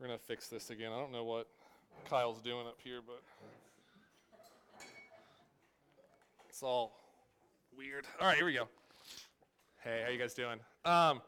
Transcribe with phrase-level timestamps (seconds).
[0.00, 0.92] We're going to fix this again.
[0.92, 1.48] I don't know what
[2.08, 3.20] Kyle's doing up here, but
[6.48, 6.92] it's all
[7.76, 8.06] weird.
[8.20, 8.68] All right, here we go.
[9.82, 10.60] Hey, how you guys doing?
[10.84, 11.20] Um,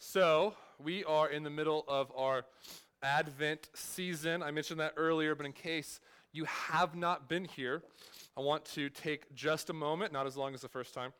[0.00, 2.44] so we are in the middle of our
[3.04, 4.42] Advent season.
[4.42, 6.00] I mentioned that earlier, but in case
[6.32, 7.84] you have not been here,
[8.36, 11.12] I want to take just a moment, not as long as the first time,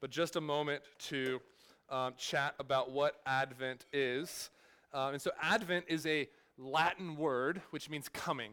[0.00, 1.40] but just a moment to
[1.90, 4.50] um, chat about what Advent is.
[4.92, 6.28] Um, and so, Advent is a
[6.60, 8.52] Latin word which means coming.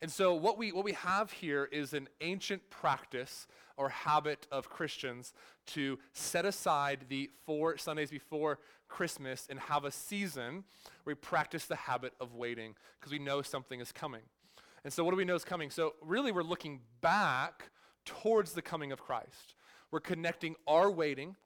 [0.00, 3.46] And so, what we, what we have here is an ancient practice
[3.76, 5.32] or habit of Christians
[5.68, 10.64] to set aside the four Sundays before Christmas and have a season
[11.04, 14.22] where we practice the habit of waiting because we know something is coming.
[14.82, 15.70] And so, what do we know is coming?
[15.70, 17.70] So, really, we're looking back
[18.04, 19.54] towards the coming of Christ.
[19.92, 21.36] We're connecting our waiting,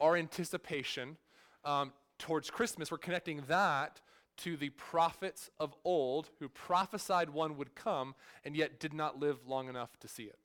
[0.00, 1.18] our anticipation
[1.66, 2.90] um, towards Christmas.
[2.90, 4.00] We're connecting that
[4.38, 9.46] to the prophets of old who prophesied one would come and yet did not live
[9.46, 10.38] long enough to see it.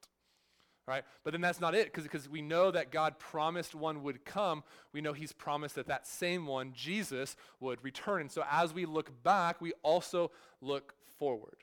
[0.87, 1.03] Right?
[1.23, 4.63] But then that's not it because we know that God promised one would come.
[4.93, 8.21] We know he's promised that that same one, Jesus, would return.
[8.21, 11.57] And so as we look back, we also look forward.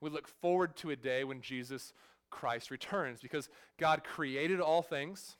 [0.00, 1.92] We look forward to a day when Jesus
[2.30, 5.36] Christ returns because God created all things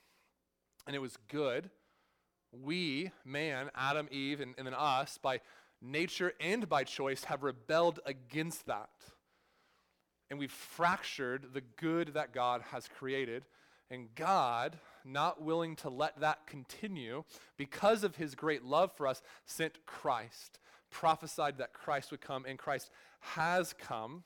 [0.86, 1.70] and it was good.
[2.52, 5.40] We, man, Adam, Eve, and, and then us, by
[5.84, 8.90] nature and by choice, have rebelled against that.
[10.30, 13.44] And we've fractured the good that God has created.
[13.90, 17.24] And God, not willing to let that continue,
[17.56, 20.58] because of his great love for us, sent Christ,
[20.90, 24.24] prophesied that Christ would come, and Christ has come.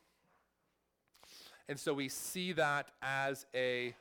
[1.68, 3.94] And so we see that as a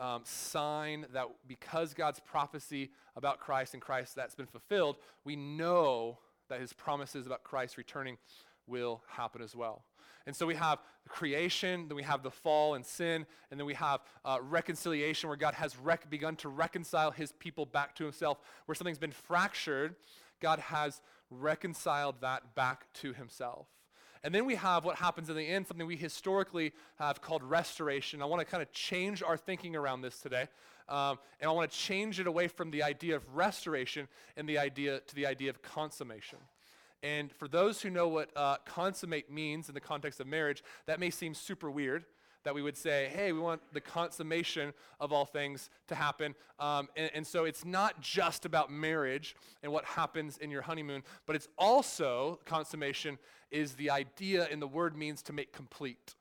[0.00, 6.18] um, sign that because God's prophecy about Christ and Christ that's been fulfilled, we know
[6.52, 8.18] that his promises about Christ returning
[8.66, 9.84] will happen as well.
[10.26, 13.74] And so we have creation, then we have the fall and sin, and then we
[13.74, 18.38] have uh, reconciliation where God has rec- begun to reconcile his people back to himself.
[18.66, 19.96] Where something's been fractured,
[20.40, 23.66] God has reconciled that back to himself.
[24.22, 28.22] And then we have what happens in the end, something we historically have called restoration.
[28.22, 30.48] I want to kind of change our thinking around this today.
[30.88, 34.58] Um, and I want to change it away from the idea of restoration and the
[34.58, 36.38] idea to the idea of consummation.
[37.02, 41.00] And for those who know what uh, consummate means in the context of marriage, that
[41.00, 42.04] may seem super weird
[42.44, 46.34] that we would say, hey, we want the consummation of all things to happen.
[46.58, 51.02] Um, and, and, so it's not just about marriage and what happens in your honeymoon,
[51.26, 53.18] but it's also, consummation
[53.50, 56.14] is the idea and the word means to make complete.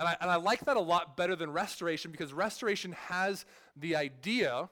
[0.00, 3.44] And I, and I like that a lot better than restoration because restoration has
[3.76, 4.70] the idea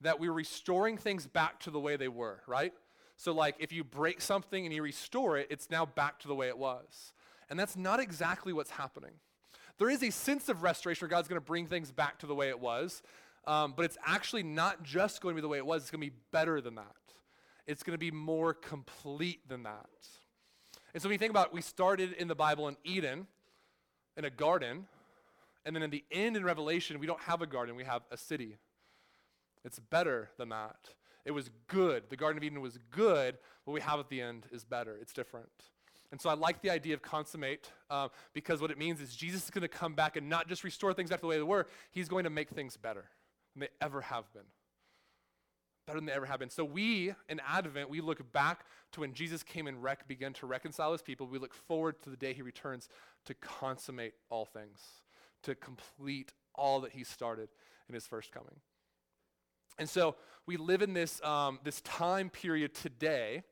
[0.00, 2.72] that we're restoring things back to the way they were, right?
[3.18, 6.34] So, like, if you break something and you restore it, it's now back to the
[6.34, 7.12] way it was.
[7.50, 9.10] And that's not exactly what's happening.
[9.76, 12.34] There is a sense of restoration where God's going to bring things back to the
[12.34, 13.02] way it was,
[13.46, 16.00] um, but it's actually not just going to be the way it was, it's going
[16.00, 16.96] to be better than that.
[17.66, 19.88] It's going to be more complete than that.
[20.94, 23.26] And so when you think about it, we started in the Bible in Eden,
[24.20, 24.86] in a garden,
[25.64, 28.16] and then in the end in Revelation, we don't have a garden, we have a
[28.16, 28.58] city.
[29.64, 30.76] It's better than that.
[31.24, 32.04] It was good.
[32.08, 33.38] The Garden of Eden was good.
[33.64, 34.96] What we have at the end is better.
[35.00, 35.50] It's different.
[36.12, 39.44] And so I like the idea of consummate uh, because what it means is Jesus
[39.44, 41.66] is going to come back and not just restore things to the way they were,
[41.90, 43.04] he's going to make things better
[43.54, 44.44] than they ever have been
[45.86, 46.50] better than they ever have been.
[46.50, 50.46] So we, in Advent, we look back to when Jesus came and rec- began to
[50.46, 51.26] reconcile his people.
[51.26, 52.88] We look forward to the day he returns
[53.26, 54.80] to consummate all things,
[55.42, 57.48] to complete all that he started
[57.88, 58.56] in his first coming.
[59.78, 63.42] And so we live in this, um, this time period today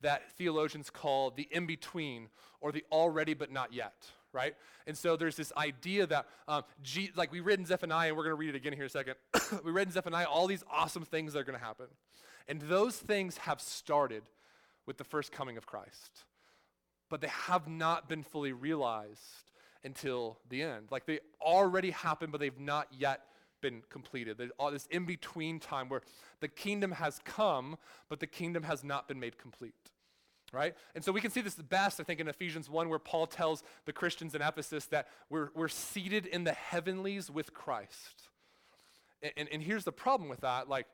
[0.00, 2.28] that theologians call the in between
[2.60, 3.94] or the already but not yet
[4.34, 4.54] right?
[4.86, 8.24] And so there's this idea that, um, G- like we read in Zephaniah, and we're
[8.24, 9.14] going to read it again here in a second.
[9.64, 11.86] we read in Zephaniah all these awesome things that are going to happen.
[12.48, 14.22] And those things have started
[14.86, 16.24] with the first coming of Christ,
[17.08, 19.20] but they have not been fully realized
[19.82, 20.88] until the end.
[20.90, 23.22] Like they already happened, but they've not yet
[23.62, 24.36] been completed.
[24.36, 26.02] There's all this in between time where
[26.40, 27.78] the kingdom has come,
[28.10, 29.74] but the kingdom has not been made complete
[30.54, 30.74] right?
[30.94, 33.62] And so we can see this best, I think, in Ephesians 1, where Paul tells
[33.84, 38.28] the Christians in Ephesus that we're, we're seated in the heavenlies with Christ.
[39.22, 40.68] And, and, and here's the problem with that.
[40.68, 40.86] Like,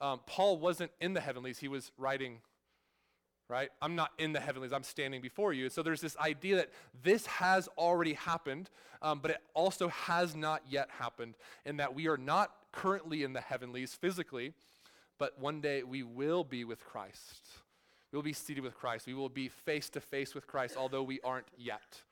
[0.00, 2.38] um, Paul wasn't in the heavenlies, he was writing,
[3.48, 3.70] right?
[3.82, 5.68] I'm not in the heavenlies, I'm standing before you.
[5.68, 6.70] So there's this idea that
[7.02, 8.70] this has already happened,
[9.02, 11.34] um, but it also has not yet happened,
[11.66, 14.52] and that we are not currently in the heavenlies physically,
[15.18, 17.48] but one day we will be with Christ
[18.12, 19.06] We will be seated with Christ.
[19.06, 22.02] We will be face to face with Christ, although we aren't yet.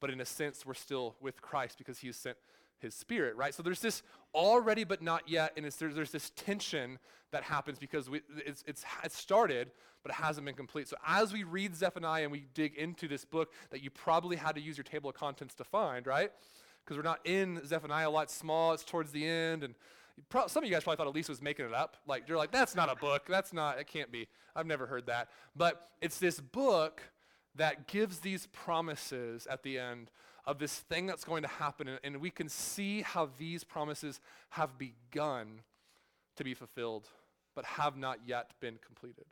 [0.00, 2.36] But in a sense, we're still with Christ because he has sent
[2.78, 3.54] his spirit, right?
[3.54, 4.02] So there's this
[4.34, 6.98] already but not yet, and there's, there's this tension
[7.32, 9.70] that happens because we, it's, it's, it's started,
[10.02, 10.88] but it hasn't been complete.
[10.88, 14.54] So as we read Zephaniah and we dig into this book that you probably had
[14.56, 16.30] to use your table of contents to find, right?
[16.84, 19.74] Because we're not in Zephaniah a lot, small, it's towards the end, and
[20.28, 21.96] pro- some of you guys probably thought Elise was making it up.
[22.06, 24.28] Like, you're like, that's not a book, that's not, it can't be.
[24.54, 25.28] I've never heard that.
[25.54, 27.02] But it's this book
[27.54, 30.10] that gives these promises at the end
[30.44, 31.88] of this thing that's going to happen.
[31.88, 34.20] And, and we can see how these promises
[34.50, 35.62] have begun
[36.36, 37.08] to be fulfilled,
[37.54, 39.24] but have not yet been completed.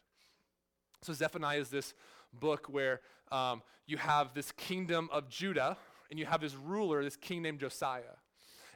[1.02, 1.94] So Zephaniah is this
[2.32, 5.76] book where um, you have this kingdom of Judah,
[6.10, 8.02] and you have this ruler, this king named Josiah.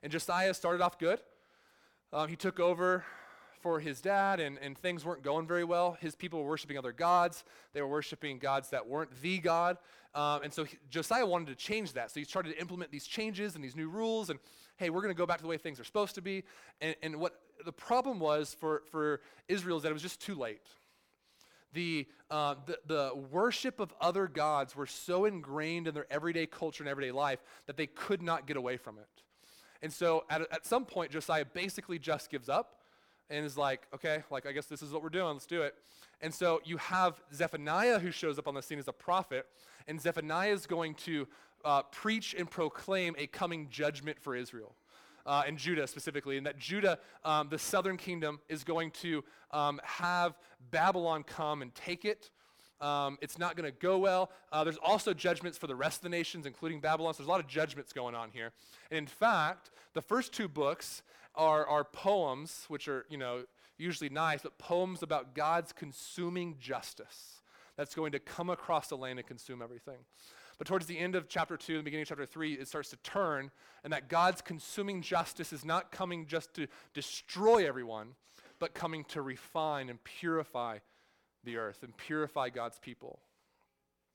[0.02, 1.20] And Josiah started off good.
[2.12, 3.05] Um, he took over
[3.60, 5.96] for his dad, and, and things weren't going very well.
[6.00, 7.44] His people were worshiping other gods.
[7.72, 9.78] They were worshiping gods that weren't the God.
[10.14, 12.10] Um, and so he, Josiah wanted to change that.
[12.10, 14.31] So he started to implement these changes and these new rules.
[14.31, 14.38] And
[14.76, 16.44] hey, we're going to go back to the way things are supposed to be.
[16.81, 20.34] And, and what the problem was for, for Israel is that it was just too
[20.34, 20.62] late.
[21.75, 26.82] The, uh, the, the worship of other gods were so ingrained in their everyday culture
[26.82, 29.22] and everyday life that they could not get away from it.
[29.82, 32.80] And so at, at some point, Josiah basically just gives up
[33.30, 35.75] and is like, okay, like I guess this is what we're doing, let's do it.
[36.20, 39.46] And so you have Zephaniah who shows up on the scene as a prophet,
[39.86, 41.28] and Zephaniah is going to
[41.64, 44.75] uh, preach and proclaim a coming judgment for Israel.
[45.26, 49.78] Uh, and Judah specifically, and that Judah, um, the southern kingdom, is going to um,
[49.84, 50.38] have
[50.70, 52.30] Babylon come and take it.
[52.80, 54.30] Um, it's not going to go well.
[54.52, 57.14] Uh, there's also judgments for the rest of the nations, including Babylon.
[57.14, 58.52] So there's a lot of judgments going on here.
[58.90, 61.02] And in fact, the first two books
[61.34, 63.44] are, are poems, which are, you know,
[63.78, 67.40] usually nice, but poems about God's consuming justice
[67.76, 69.98] that's going to come across the land and consume everything.
[70.58, 72.96] But towards the end of chapter 2 and beginning of chapter 3, it starts to
[72.96, 73.52] turn,
[73.84, 78.14] and that God's consuming justice is not coming just to destroy everyone,
[78.58, 80.78] but coming to refine and purify
[81.49, 83.19] the earth and purify God's people.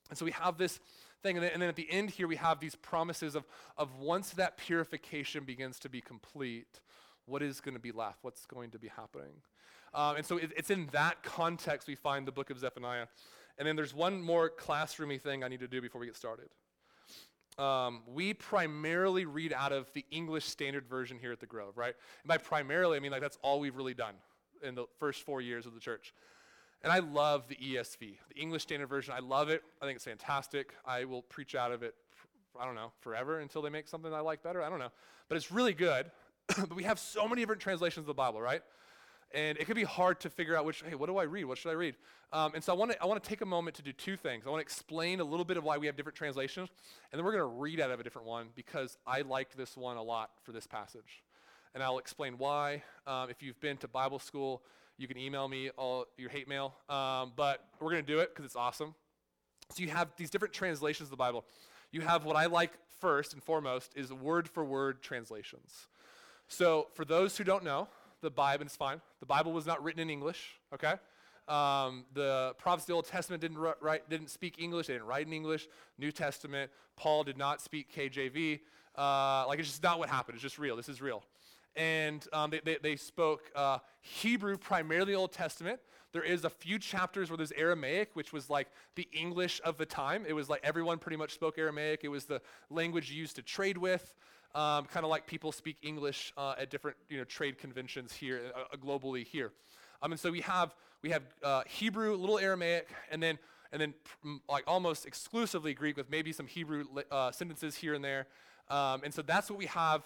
[0.09, 0.79] And so we have this
[1.23, 3.45] thing, and then, and then, at the end here, we have these promises of,
[3.77, 6.79] of once that purification begins to be complete,
[7.25, 8.19] what is going to be left?
[8.21, 9.33] What's going to be happening?
[9.93, 13.07] Um, and so it, it's in that context we find the book of Zephaniah.
[13.57, 16.49] And then there's one more classroomy thing I need to do before we get started.
[17.57, 21.93] Um, we primarily read out of the English Standard Version here at the Grove, right?
[22.23, 24.15] And by primarily, I mean like that's all we've really done
[24.63, 26.13] in the first four years of the church.
[26.83, 29.13] And I love the ESV, the English Standard Version.
[29.15, 29.63] I love it.
[29.81, 30.75] I think it's fantastic.
[30.85, 31.95] I will preach out of it,
[32.59, 34.61] I don't know, forever until they make something I like better.
[34.61, 34.91] I don't know.
[35.29, 36.11] But it's really good.
[36.47, 38.61] but we have so many different translations of the Bible, right?
[39.33, 41.45] And it can be hard to figure out which, hey, what do I read?
[41.45, 41.95] What should I read?
[42.33, 44.43] Um, and so I want to I wanna take a moment to do two things.
[44.45, 46.69] I want to explain a little bit of why we have different translations,
[47.11, 49.77] and then we're going to read out of a different one because I liked this
[49.77, 51.23] one a lot for this passage.
[51.73, 52.83] And I'll explain why.
[53.07, 54.61] Um, if you've been to Bible school,
[54.97, 56.73] you can email me all your hate mail.
[56.89, 58.93] Um, but we're going to do it because it's awesome.
[59.71, 61.45] So you have these different translations of the Bible.
[61.91, 65.87] You have what I like first and foremost is word for word translations.
[66.47, 67.87] So, for those who don't know,
[68.21, 69.01] the Bible is fine.
[69.19, 70.93] The Bible was not written in English, okay?
[71.47, 75.27] Um, the prophets of the Old Testament didn't, write, didn't speak English, they didn't write
[75.27, 75.67] in English.
[75.97, 78.59] New Testament, Paul did not speak KJV.
[78.97, 80.35] Uh, like, it's just not what happened.
[80.35, 80.75] It's just real.
[80.75, 81.23] This is real.
[81.75, 85.79] And um, they, they, they, spoke uh, Hebrew, primarily Old Testament.
[86.11, 89.85] There is a few chapters where there's Aramaic, which was like the English of the
[89.85, 90.25] time.
[90.27, 92.01] It was like everyone pretty much spoke Aramaic.
[92.03, 94.13] It was the language used to trade with
[94.55, 98.51] um, kind of like people speak English uh, at different you know, trade conventions here,
[98.55, 99.51] uh, uh, globally here.
[100.01, 103.39] Um, and so we have, we have uh, Hebrew, a little Aramaic, and then,
[103.71, 108.03] and then pr- like almost exclusively Greek with maybe some Hebrew uh, sentences here and
[108.03, 108.27] there.
[108.69, 110.03] Um, and so that's what we have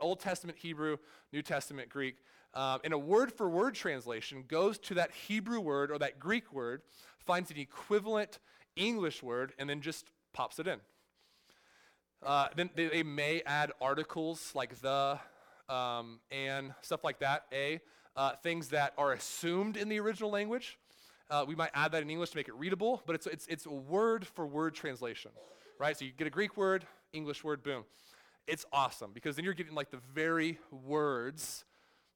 [0.00, 0.96] Old Testament Hebrew,
[1.32, 2.16] New Testament Greek.
[2.54, 6.52] Um, and a word for word translation goes to that Hebrew word or that Greek
[6.52, 6.82] word,
[7.24, 8.38] finds an equivalent
[8.76, 10.80] English word, and then just pops it in.
[12.22, 15.18] Uh, then they, they, may add articles like the
[15.68, 17.80] um, and stuff like that, a,
[18.16, 20.78] uh, things that are assumed in the original language.
[21.30, 23.66] Uh, we might add that in English to make it readable, but it's, it's, it's
[23.66, 25.30] a word for word translation,
[25.82, 25.98] right?
[25.98, 27.82] So you get a Greek word, English word, boom.
[28.46, 31.64] It's awesome because then you're getting like the very words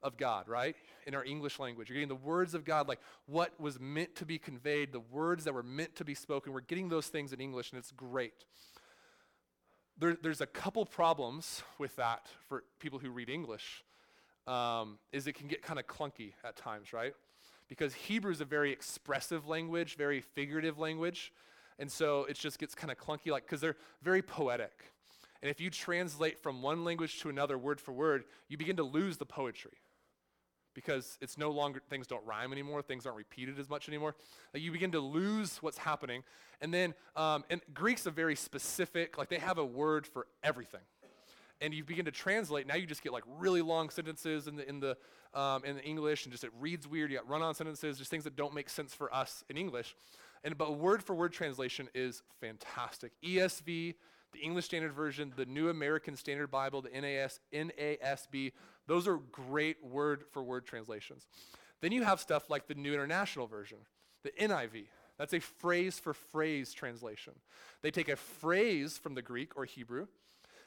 [0.05, 0.77] of God, right?
[1.05, 1.89] In our English language.
[1.89, 5.43] You're getting the words of God, like what was meant to be conveyed, the words
[5.45, 6.53] that were meant to be spoken.
[6.53, 8.45] We're getting those things in English, and it's great
[9.99, 13.83] there, there's a couple problems with that for people who read English.
[14.47, 17.15] Um, is it can get kind of clunky at times, right?
[17.69, 21.33] because Hebrew is a very expressive language, very figurative language.
[21.79, 24.93] And so it just gets kind of clunky, like, because they're very poetic.
[25.43, 28.83] And if you translate from one language to another word for word, you begin to
[28.83, 29.79] lose the poetry
[30.77, 34.15] because it's no longer, things don't rhyme anymore, things aren't repeated as much anymore.
[34.53, 36.23] Like you begin to lose what's happening.
[36.61, 40.83] And then, um, and Greek's are very specific, like they have a word for everything.
[41.63, 44.69] And you begin to translate, now you just get like really long sentences in the,
[44.69, 44.99] in the,
[45.33, 47.11] um, in the English, and just it reads weird.
[47.11, 49.97] You got run on sentences, just things that don't make sense for us in English.
[50.47, 53.11] And but word for word translation is fantastic.
[53.21, 53.97] ESV,
[54.33, 58.53] the English Standard Version, the New American Standard Bible, the NAS, NASB,
[58.87, 61.27] those are great word for word translations.
[61.81, 63.79] Then you have stuff like the New International Version,
[64.23, 64.85] the NIV.
[65.19, 67.33] That's a phrase for phrase translation.
[67.83, 70.07] They take a phrase from the Greek or Hebrew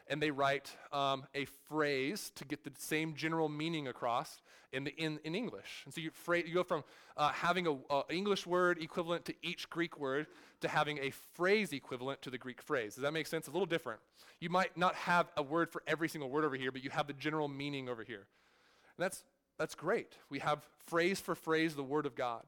[0.09, 4.95] and they write um, a phrase to get the same general meaning across in, the,
[4.97, 5.83] in, in English.
[5.85, 6.11] And so you,
[6.45, 6.83] you go from
[7.15, 10.27] uh, having an English word equivalent to each Greek word
[10.61, 12.95] to having a phrase equivalent to the Greek phrase.
[12.95, 13.47] Does that make sense?
[13.47, 13.99] A little different.
[14.39, 17.07] You might not have a word for every single word over here, but you have
[17.07, 18.25] the general meaning over here.
[18.97, 19.23] And that's,
[19.57, 20.13] that's great.
[20.29, 22.43] We have phrase for phrase the Word of God.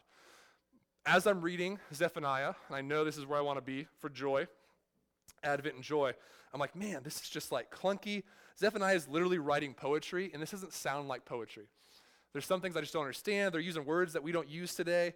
[1.05, 4.09] As I'm reading Zephaniah, and I know this is where I want to be for
[4.09, 4.47] joy,
[5.43, 6.13] Advent and joy,
[6.53, 8.24] I'm like, man, this is just like clunky.
[8.60, 11.65] Zephaniah is literally writing poetry, and this doesn't sound like poetry.
[12.33, 13.53] There's some things I just don't understand.
[13.53, 15.13] They're using words that we don't use today.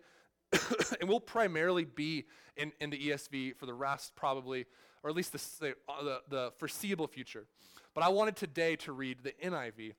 [0.99, 2.25] and we'll primarily be
[2.57, 4.65] in, in the ESV for the rest, probably,
[5.03, 7.45] or at least the, the, the foreseeable future.
[7.93, 9.93] But I wanted today to read the NIV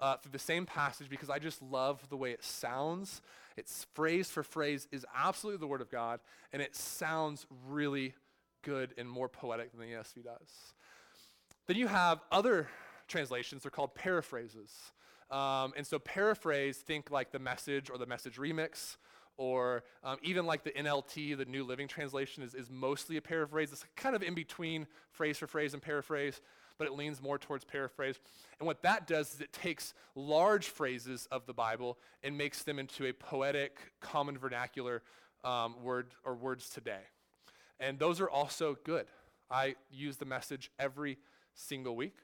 [0.00, 3.22] uh, through the same passage because I just love the way it sounds.
[3.56, 6.20] It's phrase for phrase is absolutely the Word of God,
[6.52, 8.14] and it sounds really
[8.66, 10.74] good and more poetic than the ESV does.
[11.68, 12.68] Then you have other
[13.06, 14.72] translations, they're called paraphrases.
[15.30, 18.96] Um, and so paraphrase, think like the message or the message remix,
[19.36, 23.70] or um, even like the NLT, the New Living Translation, is, is mostly a paraphrase.
[23.70, 26.40] It's kind of in between phrase for phrase and paraphrase,
[26.78, 28.18] but it leans more towards paraphrase.
[28.58, 32.78] And what that does is it takes large phrases of the Bible and makes them
[32.80, 35.02] into a poetic, common vernacular
[35.44, 37.02] um, word or words today.
[37.80, 39.06] And those are also good.
[39.50, 41.18] I use the message every
[41.54, 42.16] single week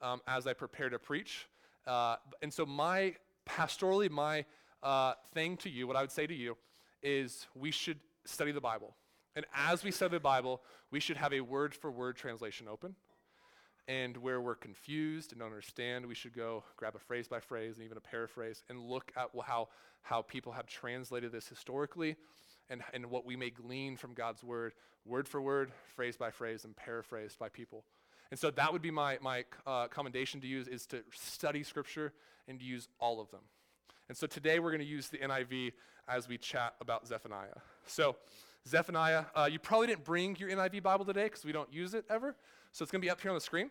[0.00, 1.46] um, as I prepare to preach.
[1.86, 3.14] Uh, and so, my
[3.48, 4.44] pastorally, my
[4.82, 6.56] uh, thing to you, what I would say to you,
[7.02, 8.94] is we should study the Bible.
[9.36, 12.94] And as we study the Bible, we should have a word for word translation open.
[13.88, 17.76] And where we're confused and don't understand, we should go grab a phrase by phrase
[17.76, 19.68] and even a paraphrase and look at how,
[20.02, 22.16] how people have translated this historically
[22.70, 24.72] and, and what we may glean from God's word,
[25.04, 27.84] word for word, phrase by phrase, and paraphrased by people.
[28.30, 32.12] And so that would be my, my uh, commendation to use is to study Scripture
[32.46, 33.40] and use all of them.
[34.08, 35.72] And so today we're going to use the NIV
[36.08, 37.58] as we chat about Zephaniah.
[37.86, 38.16] So
[38.68, 42.04] Zephaniah, uh, you probably didn't bring your NIV Bible today because we don't use it
[42.08, 42.36] ever.
[42.72, 43.70] So it's going to be up here on the screen.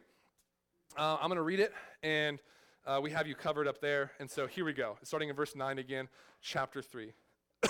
[0.98, 1.72] Uh, I'm going to read it,
[2.04, 2.40] and
[2.86, 4.12] uh, we have you covered up there.
[4.20, 6.10] And so here we go, starting in verse 9 again,
[6.42, 7.14] chapter 3.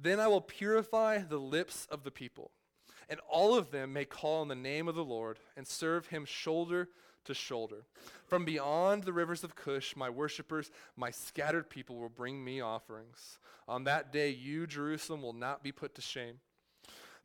[0.00, 2.52] then I will purify the lips of the people
[3.08, 6.24] and all of them may call on the name of the Lord and serve him
[6.24, 6.88] shoulder
[7.24, 7.84] to shoulder.
[8.26, 13.38] From beyond the rivers of Cush, my worshippers, my scattered people will bring me offerings.
[13.66, 16.40] On that day, you, Jerusalem, will not be put to shame.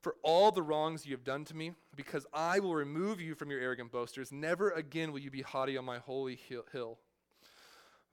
[0.02, 3.50] For all the wrongs you have done to me, because I will remove you from
[3.50, 6.40] your arrogant boasters, never again will you be haughty on my holy
[6.72, 7.00] hill.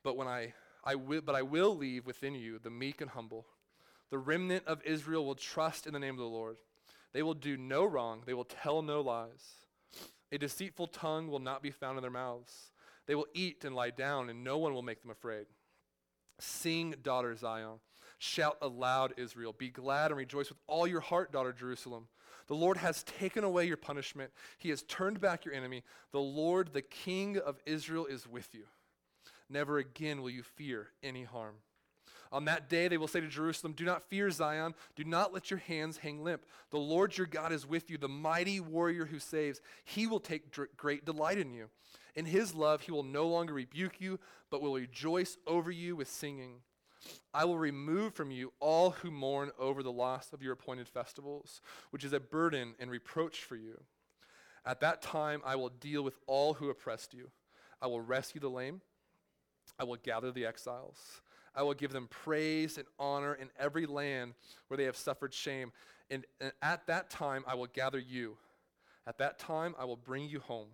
[0.05, 3.47] But when I, I will, but I will leave within you the meek and humble.
[4.11, 6.59] The remnant of Israel will trust in the name of the Lord.
[7.13, 9.57] They will do no wrong, they will tell no lies.
[10.33, 12.71] A deceitful tongue will not be found in their mouths.
[13.07, 15.47] They will eat and lie down, and no one will make them afraid.
[16.39, 17.81] Sing, daughter Zion.
[18.19, 19.55] Shout aloud, Israel.
[19.57, 22.07] Be glad and rejoice with all your heart, daughter Jerusalem.
[22.47, 24.31] The Lord has taken away your punishment.
[24.59, 25.83] He has turned back your enemy.
[26.13, 28.65] The Lord, the King of Israel, is with you.
[29.49, 31.57] Never again will you fear any harm.
[32.33, 34.75] On that day, they will say to Jerusalem, Do not fear Zion.
[34.95, 36.47] Do not let your hands hang limp.
[36.71, 39.61] The Lord your God is with you, the mighty warrior who saves.
[39.85, 41.71] He will take dr- great delight in you.
[42.15, 46.09] In his love, he will no longer rebuke you, but will rejoice over you with
[46.09, 46.61] singing.
[47.33, 51.61] I will remove from you all who mourn over the loss of your appointed festivals,
[51.91, 53.81] which is a burden and reproach for you.
[54.65, 57.31] At that time, I will deal with all who oppressed you.
[57.81, 58.83] I will rescue the lame.
[59.79, 61.23] I will gather the exiles.
[61.61, 64.33] I will give them praise and honor in every land
[64.69, 65.73] where they have suffered shame.
[66.11, 68.39] And, and, at that time, I will gather you.
[69.07, 70.69] At that time, I will bring you home.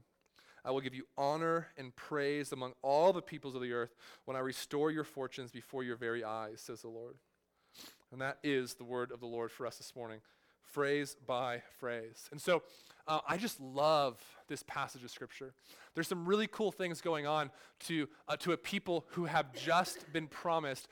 [0.65, 4.37] I will give you honor and praise among all the peoples of the earth when
[4.37, 7.17] I restore your fortunes before your very eyes, says the Lord.
[8.13, 10.21] And that is the word of the Lord for us this morning,
[10.73, 12.29] phrase by phrase.
[12.31, 12.63] And so
[13.09, 15.55] uh, I just love this passage of Scripture.
[15.95, 17.51] There's some really cool things going on
[17.87, 20.89] to, uh, to a people who have just been promised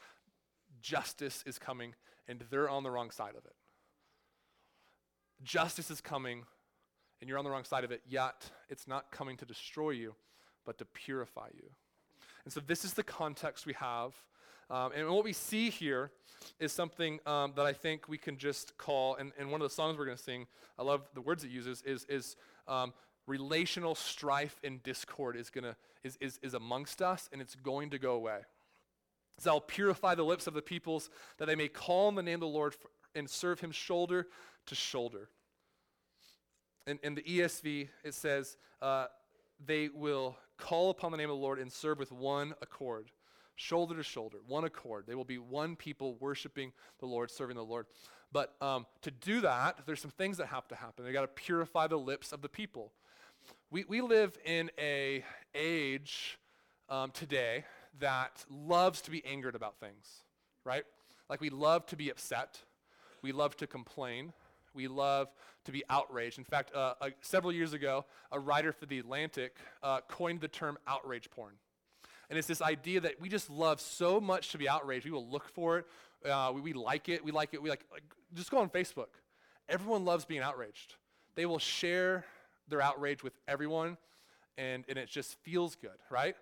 [0.81, 1.95] justice is coming,
[2.29, 3.55] and they're on the wrong side of it.
[5.43, 6.45] Justice is coming,
[7.21, 10.15] and you're on the wrong side of it, yet it's not coming to destroy you,
[10.65, 11.71] but to purify you.
[12.45, 14.15] And so, this is the context we have.
[14.71, 16.11] Um, and what we see here
[16.59, 19.75] is something um, that I think we can just call, and, and one of the
[19.75, 20.47] songs we're going to sing,
[20.79, 22.37] I love the words it uses, is, is
[22.69, 22.93] um,
[23.27, 27.99] relational strife and discord is, gonna, is, is, is amongst us, and it's going to
[27.99, 28.41] go away.
[29.39, 32.35] So I'll purify the lips of the peoples, that they may call on the name
[32.35, 34.27] of the Lord for, and serve him shoulder
[34.67, 35.29] to shoulder.
[36.87, 39.07] In, in the ESV, it says, uh,
[39.65, 43.11] they will call upon the name of the Lord and serve with one accord,
[43.57, 45.05] shoulder to shoulder, one accord.
[45.07, 47.87] They will be one people worshiping the Lord, serving the Lord.
[48.33, 51.05] But um, to do that, there's some things that have to happen.
[51.05, 52.93] They got to purify the lips of the people.
[53.71, 56.39] We, we live in a age
[56.89, 57.65] um, today
[58.01, 60.25] that loves to be angered about things,
[60.65, 60.85] right?
[61.29, 62.61] Like we love to be upset.
[63.23, 64.33] We love to complain.
[64.75, 65.29] We love
[65.65, 66.39] to be outraged.
[66.39, 70.49] In fact, uh, uh, several years ago, a writer for The Atlantic uh, coined the
[70.49, 71.55] term outrage porn.
[72.35, 75.05] And it's this idea that we just love so much to be outraged.
[75.05, 75.87] We will look for it.
[76.29, 77.25] Uh, we, we, like it.
[77.25, 77.63] We like it.
[77.63, 78.03] We like, like,
[78.35, 79.07] just go on Facebook.
[79.69, 80.97] Everyone loves being outraged.
[81.37, 82.25] They will share
[82.67, 83.99] their outrage with everyone,
[84.59, 86.35] and, and it just feels good, right?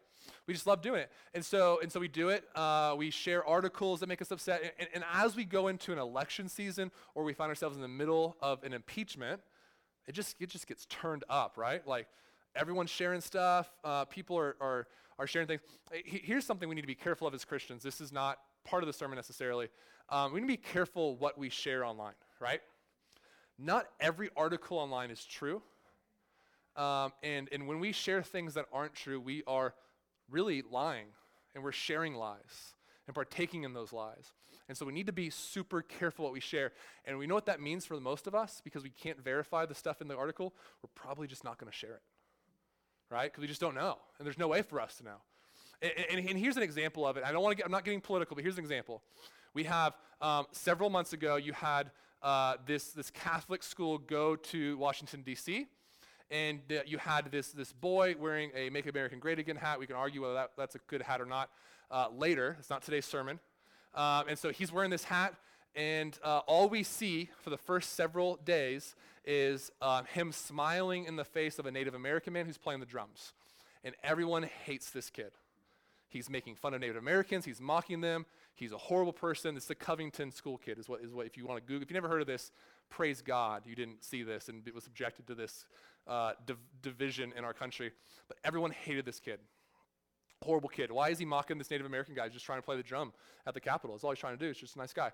[0.47, 1.11] We just love doing it.
[1.35, 2.43] And so, and so we do it.
[2.55, 4.63] Uh, we share articles that make us upset.
[4.63, 7.83] And, and, and, as we go into an election season or we find ourselves in
[7.83, 9.43] the middle of an impeachment,
[10.07, 11.87] it just, it just gets turned up, right?
[11.87, 12.09] Like
[12.55, 13.71] everyone's sharing stuff.
[13.85, 14.87] Uh, people are, are,
[15.19, 15.61] are sharing things.
[16.05, 17.83] Here's something we need to be careful of as Christians.
[17.83, 19.69] This is not part of the sermon necessarily.
[20.09, 22.61] Um, we need to be careful what we share online, right?
[23.59, 25.63] Not every article online is true.
[26.77, 29.75] Um, and, and when we share things that aren't true, we are
[30.31, 31.07] really lying
[31.55, 32.75] and we're sharing lies
[33.07, 34.33] and partaking in those lies.
[34.69, 36.73] And so we need to be super careful what we share.
[37.05, 39.67] And we know what that means for the most of us because we can't verify
[39.67, 40.55] the stuff in the article.
[40.83, 42.03] We're probably just not going to share it,
[43.13, 43.31] right?
[43.31, 43.99] Because we just don't know.
[44.19, 45.17] And there's no way for us to know.
[45.81, 47.25] And, and, and here's an example of it.
[47.25, 47.65] I don't want to.
[47.65, 49.03] I'm not getting political, but here's an example.
[49.55, 51.91] We have um, several months ago, you had
[52.23, 55.67] uh, this, this Catholic school go to Washington, D.C
[56.33, 59.79] and uh, you had this, this boy wearing a Make American Great Again hat.
[59.79, 61.51] We can argue whether that, that's a good hat or not
[61.91, 62.57] uh, later.
[62.59, 63.39] It's not today's sermon.
[63.95, 65.35] Um, and so he's wearing this hat,
[65.75, 71.17] and uh, all we see for the first several days is um, him smiling in
[71.17, 73.33] the face of a Native American man who's playing the drums.
[73.85, 75.33] And everyone hates this kid.
[76.09, 77.45] He's making fun of Native Americans.
[77.45, 78.27] He's mocking them.
[78.55, 79.55] He's a horrible person.
[79.55, 81.83] This is the Covington school kid, is what, is what if you want to Google.
[81.83, 82.53] If you never heard of this,
[82.91, 85.65] praise God you didn't see this and it was subjected to this
[86.07, 87.93] uh, div- division in our country.
[88.29, 89.41] But everyone hated this kid.
[90.45, 90.93] Horrible kid.
[90.93, 93.13] Why is he mocking this Native American guy He's just trying to play the drum
[93.47, 93.97] at the Capitol?
[93.97, 94.49] That's all he's trying to do.
[94.49, 95.13] He's just a nice guy.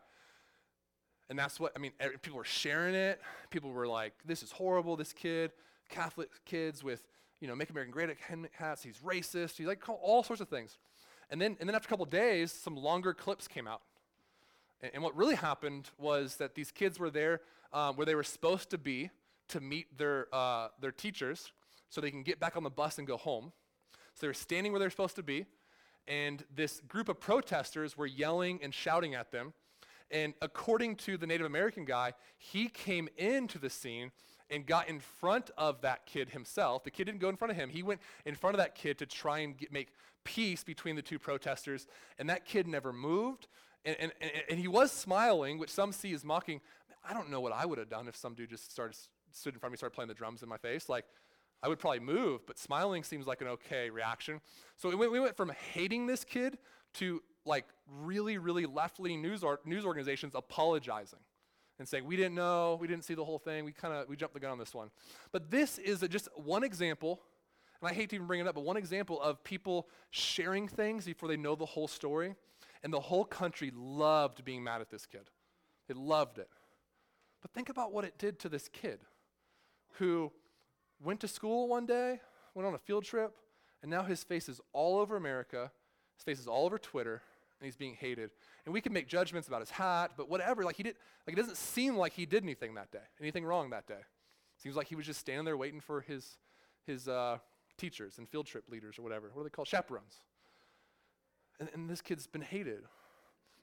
[1.31, 3.21] And that's what, I mean, people were sharing it.
[3.51, 5.53] People were like, this is horrible, this kid.
[5.91, 7.07] Catholic kids with,
[7.41, 8.17] you know, Make American Great
[8.53, 8.83] hats.
[8.83, 9.57] He's racist.
[9.57, 10.79] He's like all sorts of things.
[11.31, 13.83] And then, and then after a couple days, some longer clips came out.
[14.81, 17.41] And, and, what really happened was that these kids were there
[17.73, 19.11] um, where they were supposed to be
[19.49, 21.53] to meet their, uh, their teachers
[21.91, 23.53] so they can get back on the bus and go home.
[24.15, 25.47] So they were standing where they're supposed to be,
[26.07, 29.53] and this group of protesters were yelling and shouting at them.
[30.11, 34.11] And according to the Native American guy, he came into the scene
[34.51, 36.85] and got in front of that kid himself.
[36.85, 37.69] The kid didn't go in front of him.
[37.69, 39.89] He went in front of that kid to try and get, make
[40.25, 41.87] peace between the two protesters.
[42.19, 43.49] And that kid never moved.
[43.85, 44.13] And, and,
[44.51, 46.61] and, he was smiling, which some see as mocking.
[47.09, 48.97] I don't know what I would have done if some dude just started
[49.33, 51.05] stood in front of me, started playing the drums in my face, like
[51.63, 54.41] I would probably move, but smiling seems like an okay reaction.
[54.77, 56.59] So we went, we went from hating this kid
[56.95, 61.19] to like really, really left-leaning news, or, news organizations apologizing
[61.79, 64.17] and saying, we didn't know, we didn't see the whole thing, we kind of, we
[64.17, 64.91] jumped the gun on this one.
[65.33, 67.21] But this is a, just one example,
[67.81, 71.07] and I hate to even bring it up, but one example of people sharing things
[71.07, 72.35] before they know the whole story.
[72.85, 75.31] And the whole country loved being mad at this kid.
[75.89, 76.49] They loved it.
[77.43, 79.01] But think about what it did to this kid
[79.95, 80.31] who
[81.03, 82.21] went to school one day,
[82.55, 83.35] went on a field trip,
[83.83, 85.73] and now his face is all over America,
[86.17, 87.23] his face is all over Twitter,
[87.61, 88.31] and he's being hated.
[88.65, 91.41] And we can make judgments about his hat, but whatever, like he did, like it
[91.41, 94.01] doesn't seem like he did anything that day, anything wrong that day.
[94.57, 96.39] Seems like he was just standing there waiting for his,
[96.87, 97.39] his uh,
[97.77, 99.31] teachers and field trip leaders or whatever.
[99.33, 99.69] What are they called?
[99.69, 100.21] Chaperones.
[101.61, 102.83] And, and this kid's been hated.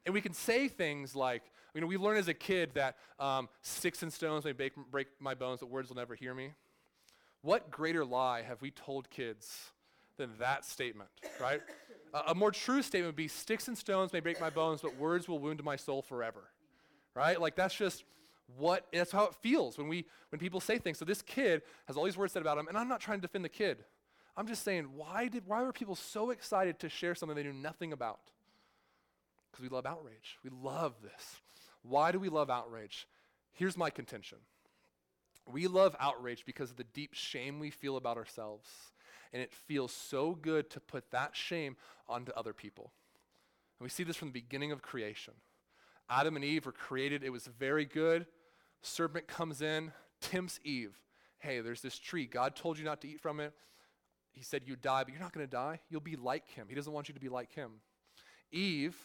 [0.05, 3.49] And we can say things like, you know, we learn as a kid that um,
[3.61, 6.51] sticks and stones may break, break my bones, but words will never hear me.
[7.41, 9.71] What greater lie have we told kids
[10.17, 11.61] than that statement, right?
[12.27, 15.27] A more true statement would be sticks and stones may break my bones, but words
[15.27, 16.43] will wound my soul forever,
[17.13, 17.39] right?
[17.39, 18.03] Like that's just
[18.57, 20.97] what, that's how it feels when we, when people say things.
[20.97, 23.27] So this kid has all these words said about him, and I'm not trying to
[23.27, 23.83] defend the kid.
[24.37, 27.53] I'm just saying, why did, why were people so excited to share something they knew
[27.53, 28.19] nothing about?
[29.51, 30.37] Because we love outrage.
[30.43, 31.41] We love this.
[31.83, 33.07] Why do we love outrage?
[33.53, 34.39] Here's my contention.
[35.49, 38.69] We love outrage because of the deep shame we feel about ourselves.
[39.33, 42.91] And it feels so good to put that shame onto other people.
[43.79, 45.33] And we see this from the beginning of creation.
[46.09, 48.27] Adam and Eve were created, it was very good.
[48.81, 50.95] Serpent comes in, tempts Eve.
[51.39, 52.25] Hey, there's this tree.
[52.25, 53.53] God told you not to eat from it.
[54.31, 55.79] He said you'd die, but you're not going to die.
[55.89, 56.67] You'll be like him.
[56.69, 57.71] He doesn't want you to be like him.
[58.51, 58.95] Eve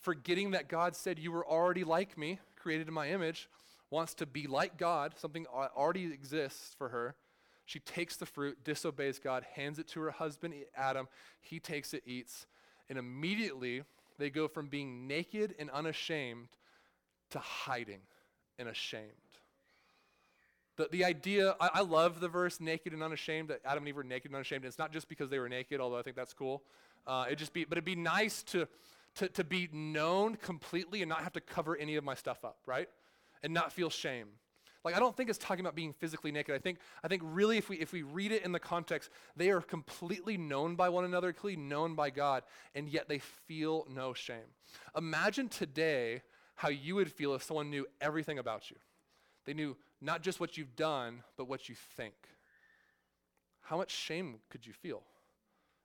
[0.00, 3.48] forgetting that God said, You were already like me, created in my image,
[3.90, 7.14] wants to be like God, something already exists for her.
[7.66, 11.08] She takes the fruit, disobeys God, hands it to her husband, Adam.
[11.40, 12.46] He takes it, eats,
[12.88, 13.82] and immediately
[14.18, 16.48] they go from being naked and unashamed
[17.30, 18.00] to hiding
[18.58, 19.10] and ashamed.
[20.76, 23.96] The, the idea, I, I love the verse naked and unashamed, that Adam and Eve
[23.96, 24.64] were naked and unashamed.
[24.64, 26.62] It's not just because they were naked, although I think that's cool.
[27.04, 28.68] Uh, it just be, but it'd be nice to,
[29.16, 32.58] to, to be known completely and not have to cover any of my stuff up,
[32.64, 32.88] right?
[33.42, 34.28] And not feel shame.
[34.86, 36.54] Like I don't think it's talking about being physically naked.
[36.54, 39.50] I think I think really if we if we read it in the context, they
[39.50, 44.14] are completely known by one another, completely known by God, and yet they feel no
[44.14, 44.54] shame.
[44.96, 46.22] Imagine today
[46.54, 48.76] how you would feel if someone knew everything about you.
[49.44, 52.14] They knew not just what you've done, but what you think.
[53.62, 55.02] How much shame could you feel?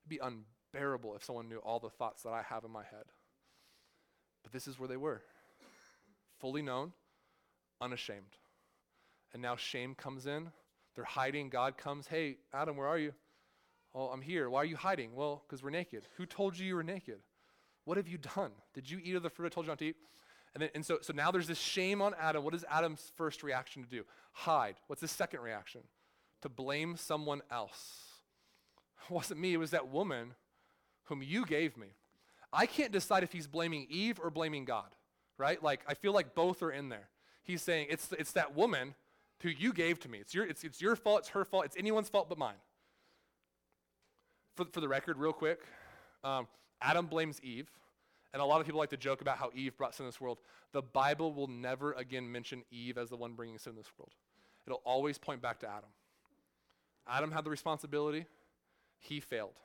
[0.03, 3.05] It'd be unbearable if someone knew all the thoughts that I have in my head.
[4.43, 5.23] But this is where they were
[6.39, 6.93] fully known,
[7.81, 8.37] unashamed.
[9.33, 10.51] And now shame comes in.
[10.95, 11.49] They're hiding.
[11.49, 13.13] God comes, Hey, Adam, where are you?
[13.93, 14.49] Oh, I'm here.
[14.49, 15.15] Why are you hiding?
[15.15, 16.07] Well, because we're naked.
[16.17, 17.19] Who told you you were naked?
[17.85, 18.51] What have you done?
[18.73, 19.95] Did you eat of the fruit I told you not to eat?
[20.53, 22.43] And, then, and so, so now there's this shame on Adam.
[22.43, 24.03] What is Adam's first reaction to do?
[24.33, 24.75] Hide.
[24.87, 25.81] What's his second reaction?
[26.41, 28.07] To blame someone else.
[29.09, 30.35] It wasn't me, it was that woman
[31.05, 31.87] whom you gave me.
[32.53, 34.95] I can't decide if he's blaming Eve or blaming God,
[35.39, 35.61] right?
[35.61, 37.09] Like, I feel like both are in there.
[37.43, 38.93] He's saying, it's, it's that woman
[39.41, 40.19] who you gave to me.
[40.19, 42.55] It's your, it's, it's your fault, it's her fault, it's anyone's fault but mine.
[44.55, 45.61] For, for the record, real quick,
[46.23, 46.47] um,
[46.81, 47.69] Adam blames Eve,
[48.33, 50.21] and a lot of people like to joke about how Eve brought sin in this
[50.21, 50.39] world.
[50.71, 54.11] The Bible will never again mention Eve as the one bringing sin in this world.
[54.65, 55.89] It'll always point back to Adam.
[57.07, 58.25] Adam had the responsibility,
[58.99, 59.59] he failed.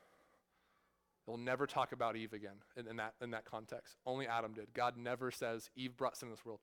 [1.26, 3.96] will never talk about Eve again in, in, that, in that context.
[4.06, 4.72] Only Adam did.
[4.72, 6.60] God never says Eve brought sin in this world.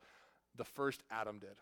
[0.56, 1.58] The first Adam did.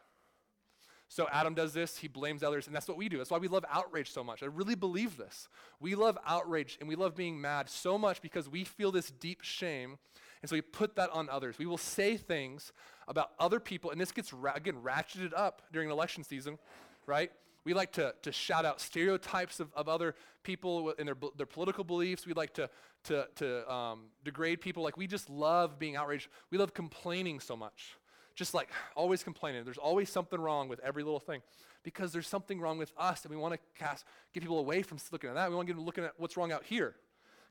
[1.12, 3.18] So Adam does this, he blames others, and that's what we do.
[3.18, 4.42] That's why we love outrage so much.
[4.42, 5.50] I really believe this.
[5.82, 9.42] We love outrage and we love being mad so much because we feel this deep
[9.42, 9.98] shame,
[10.42, 11.60] and so we put that on others.
[11.60, 12.72] We will say things
[13.10, 16.58] about other people, and this gets, ra- again, ratcheted up during election season,
[17.06, 17.30] right?
[17.66, 21.84] We like to, to shout out stereotypes of, of other people and their, their political
[21.84, 22.26] beliefs.
[22.26, 22.70] We like to,
[23.04, 24.82] to, to um, degrade people.
[24.82, 26.30] Like, we just love being outraged.
[26.52, 27.98] We love complaining so much
[28.42, 29.64] just like always complaining.
[29.64, 31.44] There's always something wrong with every little thing
[31.84, 34.98] because there's something wrong with us and we want to cast, get people away from
[35.12, 35.48] looking at that.
[35.48, 36.96] We want to get them looking at what's wrong out here.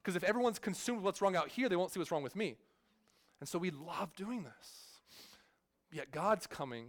[0.03, 2.35] Because if everyone's consumed with what's wrong out here, they won't see what's wrong with
[2.35, 2.57] me.
[3.39, 4.99] And so we love doing this.
[5.93, 6.87] Yet God's coming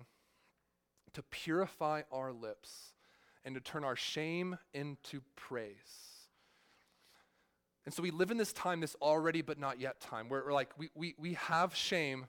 [1.13, 2.93] to purify our lips
[3.45, 5.75] and to turn our shame into praise.
[7.85, 10.53] And so we live in this time, this already but not yet time, where we're
[10.53, 12.25] like, we, we, we have shame,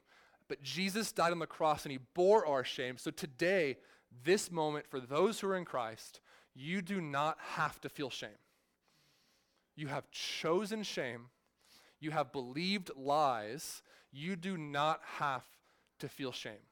[0.53, 2.99] but Jesus died on the cross and he bore our shame.
[2.99, 3.79] So today,
[4.23, 6.21] this moment, for those who are in Christ,
[6.55, 8.29] you do not have to feel shame.
[9.77, 11.31] You have chosen shame.
[12.01, 13.83] You have believed lies.
[14.13, 15.43] You do not have
[16.01, 16.67] to feel shame.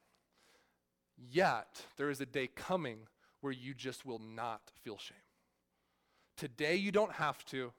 [1.17, 3.07] Yet, there is a day coming
[3.39, 5.17] where you just will not feel shame.
[6.37, 7.73] Today, you don't have to.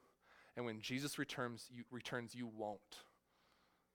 [0.57, 3.05] And when Jesus returns, you, returns, you won't.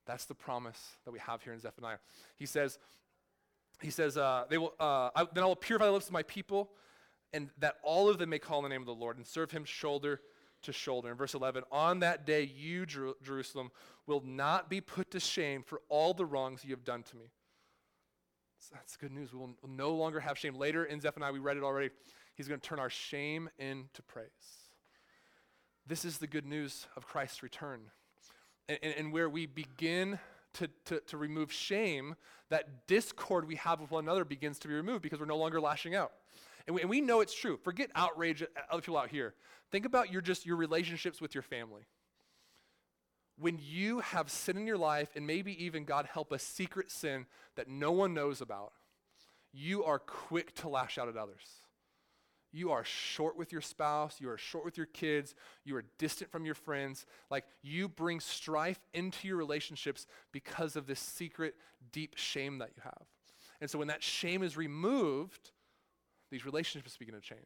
[0.09, 1.99] That's the promise that we have here in Zephaniah.
[2.35, 2.79] He says,
[3.79, 6.23] he says, uh, they will, uh, I, then I will purify the lips of my
[6.23, 6.71] people,
[7.31, 9.63] and that all of them may call the name of the Lord and serve him
[9.65, 10.21] shoulder
[10.63, 11.11] to shoulder.
[11.11, 13.69] In verse 11, on that day you, Jer- Jerusalem,
[14.07, 17.25] will not be put to shame for all the wrongs you have done to me.
[18.57, 19.31] So that's good news.
[19.31, 20.55] We will no longer have shame.
[20.55, 21.91] Later in Zephaniah, we read it already.
[22.33, 24.25] He's going to turn our shame into praise.
[25.85, 27.91] This is the good news of Christ's return
[28.69, 30.19] and, and, where we begin
[30.53, 32.15] to, to, to remove shame,
[32.49, 35.59] that discord we have with one another begins to be removed because we're no longer
[35.59, 36.11] lashing out.
[36.67, 37.57] And we, and we know it's true.
[37.57, 39.33] Forget outrage at other people out here.
[39.71, 41.87] Think about your just your relationships with your family.
[43.39, 47.25] When you have sin in your life, and maybe even God help a secret sin
[47.55, 48.73] that no one knows about,
[49.53, 51.61] you are quick to lash out at others.
[52.51, 55.35] You are short with your spouse, you are short with your kids,
[55.65, 57.05] you are distant from your friends.
[57.29, 61.55] Like you bring strife into your relationships because of this secret,
[61.91, 63.05] deep shame that you have.
[63.61, 65.51] And so when that shame is removed,
[66.31, 67.39] these relationships begin to change.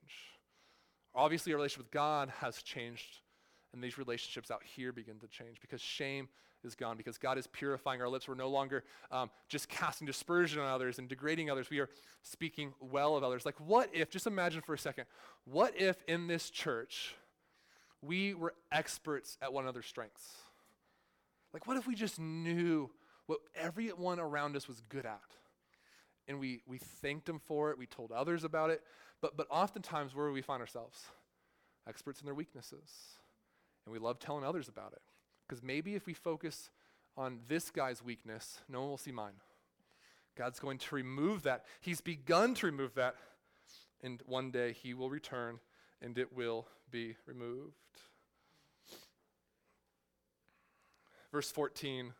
[1.16, 3.22] Obviously, our relationship with God has changed,
[3.74, 6.28] and these relationships out here begin to change because shame
[6.66, 8.28] is gone, because God is purifying our lips.
[8.28, 11.70] We're no longer um, just casting dispersion on others and degrading others.
[11.70, 11.90] We are
[12.22, 13.46] speaking well of others.
[13.46, 15.06] Like, what if, just imagine for a second,
[15.46, 17.16] what if in this church
[18.02, 20.30] we were experts at one another's strengths?
[21.54, 22.90] Like, what if we just knew
[23.28, 25.22] what everyone around us was good at?
[26.28, 27.78] and we, we thanked them for it.
[27.78, 28.82] We told others about it.
[29.22, 31.04] But, but oftentimes, where do we find ourselves?
[31.88, 32.90] Experts in their weaknesses.
[33.86, 35.02] And we love telling others about it.
[35.48, 36.70] Because maybe if we focus
[37.18, 39.34] on this guy's weakness, no one will see mine.
[40.36, 41.66] God's going to remove that.
[41.80, 43.16] He's begun to remove that.
[44.02, 45.60] And one day he will return
[46.02, 47.76] and it will be removed.
[51.32, 52.14] Verse 14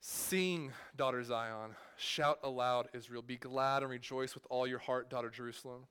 [0.00, 1.74] Sing, daughter Zion.
[1.96, 3.22] Shout aloud, Israel.
[3.22, 5.86] Be glad and rejoice with all your heart, daughter Jerusalem.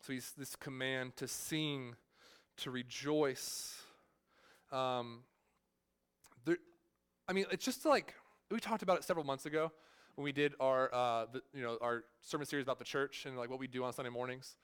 [0.00, 1.96] So he's this command to sing,
[2.58, 3.82] to rejoice.
[4.72, 5.20] Um,
[6.44, 6.56] there,
[7.28, 8.14] I mean, it's just like
[8.50, 9.72] we talked about it several months ago
[10.14, 13.36] when we did our, uh, the, you know, our sermon series about the church and
[13.36, 14.56] like what we do on Sunday mornings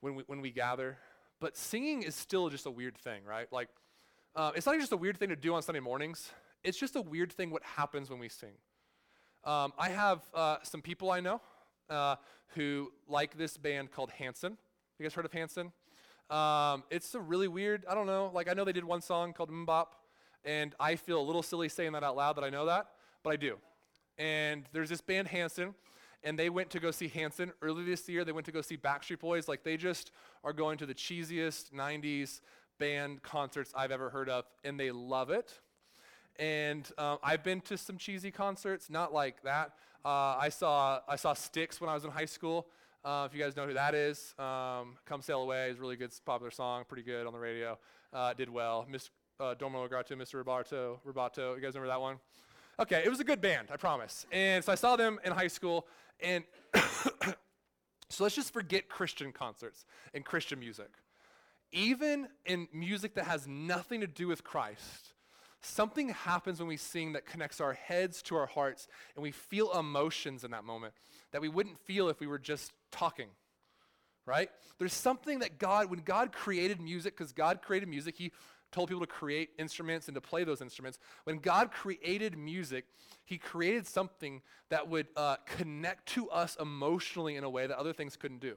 [0.00, 0.98] when we when we gather.
[1.40, 3.46] But singing is still just a weird thing, right?
[3.52, 3.68] Like,
[4.34, 6.30] uh, it's not just a weird thing to do on Sunday mornings.
[6.64, 8.54] It's just a weird thing what happens when we sing.
[9.44, 11.40] Um, I have uh, some people I know
[11.88, 12.16] uh,
[12.54, 14.58] who like this band called Hanson.
[14.98, 15.72] You guys heard of Hanson?
[16.30, 19.32] Um, it's a really weird, I don't know, like I know they did one song
[19.32, 19.86] called MMMBop,
[20.44, 22.88] and I feel a little silly saying that out loud that I know that,
[23.22, 23.56] but I do.
[24.18, 25.74] And there's this band Hanson,
[26.22, 28.24] and they went to go see Hanson early this year.
[28.24, 29.48] They went to go see Backstreet Boys.
[29.48, 30.10] Like they just
[30.44, 32.40] are going to the cheesiest 90s
[32.78, 35.60] band concerts I've ever heard of, and they love it.
[36.38, 39.72] And uh, I've been to some cheesy concerts, not like that.
[40.04, 42.66] Uh, I saw I saw Styx when I was in high school.
[43.04, 45.96] Uh, if you guys know who that is, um, "Come Sail Away" is a really
[45.96, 47.78] good, popular song, pretty good on the radio.
[48.12, 48.86] Uh, did well.
[48.88, 50.42] Miss uh, Domo Grato, Mr.
[50.42, 51.54] Roboto, Roboto.
[51.54, 52.16] You guys remember that one?
[52.80, 54.26] Okay, it was a good band, I promise.
[54.32, 55.86] And so I saw them in high school,
[56.20, 56.44] and
[58.08, 60.90] so let's just forget Christian concerts and Christian music.
[61.70, 65.12] Even in music that has nothing to do with Christ,
[65.60, 69.72] something happens when we sing that connects our heads to our hearts and we feel
[69.78, 70.94] emotions in that moment
[71.32, 73.28] that we wouldn't feel if we were just talking
[74.28, 74.50] right?
[74.78, 78.30] There's something that god when god created music because god created music he
[78.70, 80.98] told people to create instruments and to play those instruments.
[81.24, 82.84] When god created music
[83.24, 87.94] he created something that would uh, connect to us emotionally in a way that other
[87.94, 88.56] things couldn't do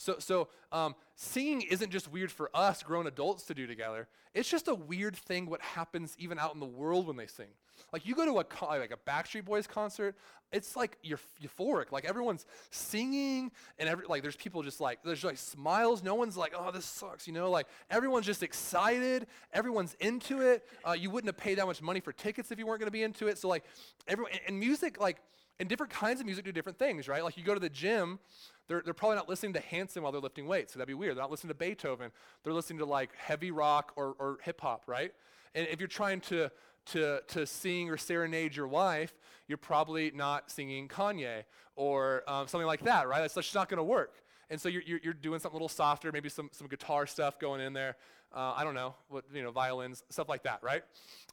[0.00, 4.08] so, so um, singing isn't just weird for us grown adults to do together.
[4.32, 7.48] It's just a weird thing what happens even out in the world when they sing.
[7.92, 10.16] Like you go to a like a Backstreet Boys concert,
[10.52, 11.92] it's like you're euphoric.
[11.92, 16.02] Like everyone's singing, and every like there's people just like there's like smiles.
[16.02, 17.50] No one's like, oh, this sucks, you know.
[17.50, 19.26] Like everyone's just excited.
[19.52, 20.66] Everyone's into it.
[20.82, 22.90] Uh, you wouldn't have paid that much money for tickets if you weren't going to
[22.92, 23.36] be into it.
[23.36, 23.64] So like
[24.08, 25.18] everyone and music like
[25.60, 27.22] and different kinds of music do different things, right?
[27.22, 28.18] Like you go to the gym,
[28.66, 31.16] they're, they're probably not listening to Hanson while they're lifting weights, so that'd be weird.
[31.16, 32.10] They're not listening to Beethoven.
[32.42, 35.12] They're listening to like heavy rock or, or hip hop, right?
[35.54, 36.50] And if you're trying to,
[36.86, 39.12] to, to sing or serenade your wife,
[39.48, 41.44] you're probably not singing Kanye
[41.76, 43.20] or um, something like that, right?
[43.20, 44.14] That's, that's just not going to work.
[44.50, 47.38] And so you're, you're, you're, doing something a little softer, maybe some, some guitar stuff
[47.38, 47.96] going in there.
[48.34, 50.82] Uh, I don't know, what, you know, violins, stuff like that, right?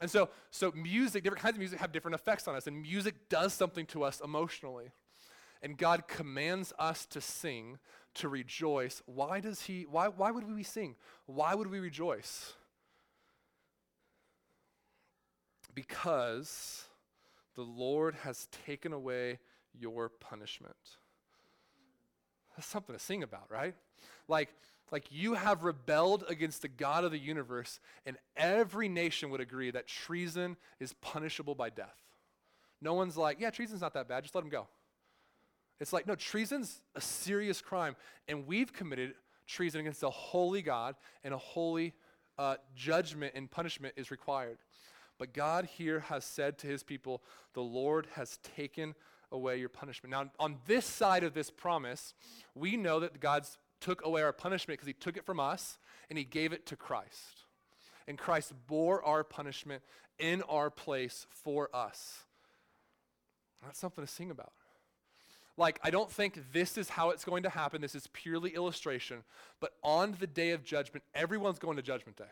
[0.02, 3.30] And so, so music, different kinds of music have different effects on us, and music
[3.30, 4.92] does something to us emotionally.
[5.64, 7.80] And God commands us to sing,
[8.16, 9.02] to rejoice.
[9.06, 10.96] Why does He, why, why would we sing?
[11.26, 12.54] Why would we rejoice?
[15.74, 16.86] Because
[17.56, 19.40] the Lord has taken away
[19.74, 20.76] your punishment.
[22.58, 23.76] That's something to sing about, right?
[24.28, 24.50] Like,
[24.92, 29.72] like you have rebelled against the God of the universe, and every nation would agree
[29.72, 31.96] that treason is punishable by death.
[32.82, 34.68] No one's like, yeah, treason's not that bad, just let him go.
[35.80, 37.96] It's like, no, treason's a serious crime,
[38.28, 39.14] and we've committed
[39.46, 41.94] treason against a holy God, and a holy
[42.40, 44.58] uh, judgment and punishment is required.
[45.20, 48.96] But God here has said to his people, The Lord has taken
[49.32, 50.12] away your punishment.
[50.12, 52.14] Now, on this side of this promise,
[52.56, 55.78] we know that God's took away our punishment because he took it from us
[56.10, 57.46] and he gave it to Christ.
[58.08, 59.84] And Christ bore our punishment
[60.18, 62.24] in our place for us.
[63.64, 64.54] That's something to sing about.
[65.58, 67.82] Like, I don't think this is how it's going to happen.
[67.82, 69.24] This is purely illustration.
[69.60, 72.26] But on the day of judgment, everyone's going to Judgment Day.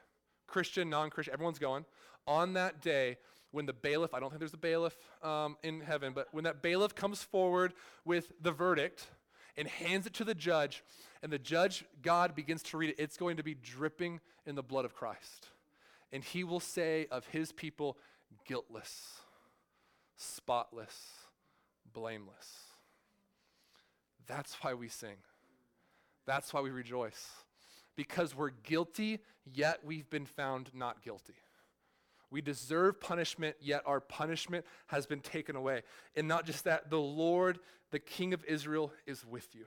[0.48, 1.86] Christian, non Christian, everyone's going.
[2.28, 3.18] On that day,
[3.56, 6.62] when the bailiff, I don't think there's a bailiff um, in heaven, but when that
[6.62, 9.08] bailiff comes forward with the verdict
[9.56, 10.84] and hands it to the judge,
[11.24, 14.62] and the judge, God, begins to read it, it's going to be dripping in the
[14.62, 15.48] blood of Christ.
[16.12, 17.98] And he will say of his people,
[18.46, 19.14] guiltless,
[20.18, 21.14] spotless,
[21.94, 22.50] blameless.
[24.28, 25.16] That's why we sing.
[26.26, 27.30] That's why we rejoice.
[27.96, 31.36] Because we're guilty, yet we've been found not guilty.
[32.32, 35.84] We deserve punishment, yet our punishment has been taken away.
[36.16, 37.60] And not just that, the Lord,
[37.92, 39.66] the King of Israel, is with you.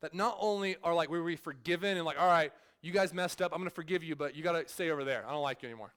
[0.00, 3.42] That not only are like we are forgiven and like, all right, you guys messed
[3.42, 5.24] up, I'm gonna forgive you, but you gotta stay over there.
[5.26, 5.92] I don't like you anymore.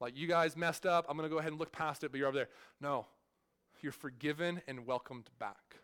[0.00, 2.28] Like you guys messed up, I'm gonna go ahead and look past it, but you're
[2.28, 2.48] over there.
[2.80, 3.06] No,
[3.80, 5.76] you're forgiven and welcomed back.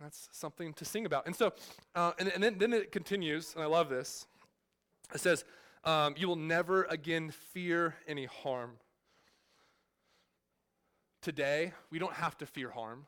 [0.00, 1.26] That's something to sing about.
[1.26, 1.52] And so,
[1.94, 4.26] uh, and, and then, then it continues, and I love this.
[5.14, 5.44] It says,
[5.84, 8.72] um, You will never again fear any harm.
[11.20, 13.06] Today, we don't have to fear harm.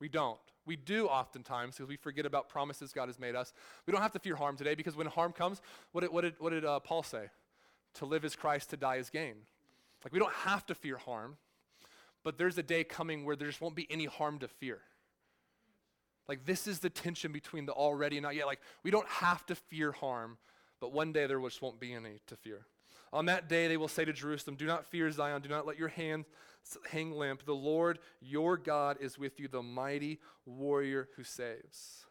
[0.00, 0.38] We don't.
[0.66, 3.52] We do oftentimes because we forget about promises God has made us.
[3.86, 5.60] We don't have to fear harm today because when harm comes,
[5.92, 7.30] what did, what did, what did uh, Paul say?
[7.94, 9.34] To live is Christ, to die is gain.
[10.04, 11.36] Like, we don't have to fear harm,
[12.24, 14.78] but there's a day coming where there just won't be any harm to fear.
[16.28, 18.46] Like, this is the tension between the already and not yet.
[18.46, 20.38] Like, we don't have to fear harm,
[20.82, 22.66] but one day there just won't be any to fear.
[23.12, 25.78] On that day, they will say to Jerusalem, Do not fear Zion, do not let
[25.78, 26.26] your hands
[26.90, 27.44] hang limp.
[27.46, 32.04] The Lord your God is with you, the mighty warrior who saves.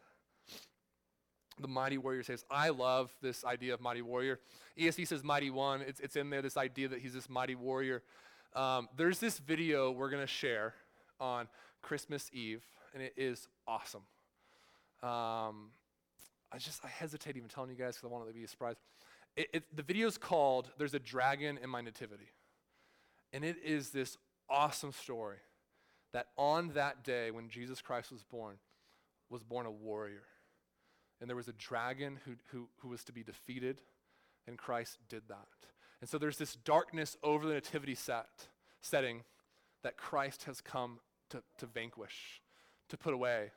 [1.60, 2.46] The mighty warrior saves.
[2.50, 4.40] I love this idea of mighty warrior.
[4.78, 5.82] ESV says mighty one.
[5.82, 8.02] It's, it's in there, this idea that he's this mighty warrior.
[8.56, 10.72] Um, there's this video we're going to share
[11.20, 11.46] on
[11.82, 12.62] Christmas Eve
[12.94, 14.04] and it is awesome.
[15.02, 15.72] Um,
[16.52, 18.48] I just I hesitate even telling you guys because I want it to be a
[18.48, 18.76] surprise.
[19.36, 22.28] It, it, the video is called "There's a Dragon in My Nativity,"
[23.32, 24.18] and it is this
[24.50, 25.38] awesome story
[26.12, 28.56] that on that day when Jesus Christ was born,
[29.30, 30.24] was born a warrior,
[31.20, 33.80] and there was a dragon who who, who was to be defeated,
[34.46, 35.48] and Christ did that.
[36.00, 38.48] And so there's this darkness over the nativity set
[38.82, 39.22] setting
[39.82, 40.98] that Christ has come
[41.30, 42.42] to, to vanquish
[42.88, 43.52] to put away.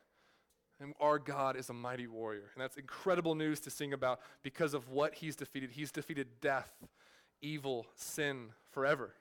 [0.82, 2.52] And our God is a mighty warrior.
[2.54, 5.72] And that's incredible news to sing about because of what he's defeated.
[5.72, 6.70] He's defeated death,
[7.42, 9.14] evil, sin forever.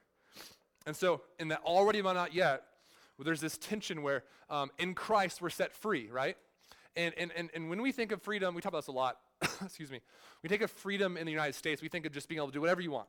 [0.86, 2.64] And so, in that already but not yet,
[3.16, 6.36] well, there's this tension where um, in Christ we're set free, right?
[6.96, 9.18] And, and, and, and when we think of freedom, we talk about this a lot.
[9.64, 10.00] Excuse me.
[10.42, 12.52] We think of freedom in the United States, we think of just being able to
[12.52, 13.08] do whatever you want,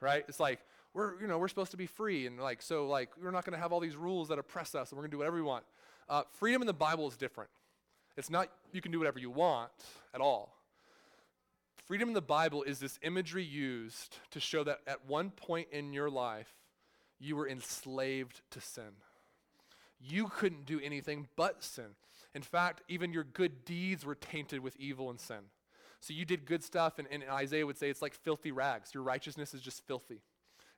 [0.00, 0.24] right?
[0.28, 0.60] It's like,
[0.94, 2.26] we're, you know, we're supposed to be free.
[2.26, 4.90] And like, so like, we're not going to have all these rules that oppress us
[4.90, 5.64] and we're going to do whatever we want.
[6.08, 7.50] Uh, freedom in the Bible is different.
[8.16, 9.70] It's not you can do whatever you want
[10.14, 10.54] at all.
[11.86, 15.92] Freedom in the Bible is this imagery used to show that at one point in
[15.92, 16.52] your life,
[17.18, 18.92] you were enslaved to sin.
[20.00, 21.96] You couldn't do anything but sin.
[22.34, 25.50] In fact, even your good deeds were tainted with evil and sin.
[26.00, 28.92] So you did good stuff, and, and Isaiah would say it's like filthy rags.
[28.92, 30.20] Your righteousness is just filthy.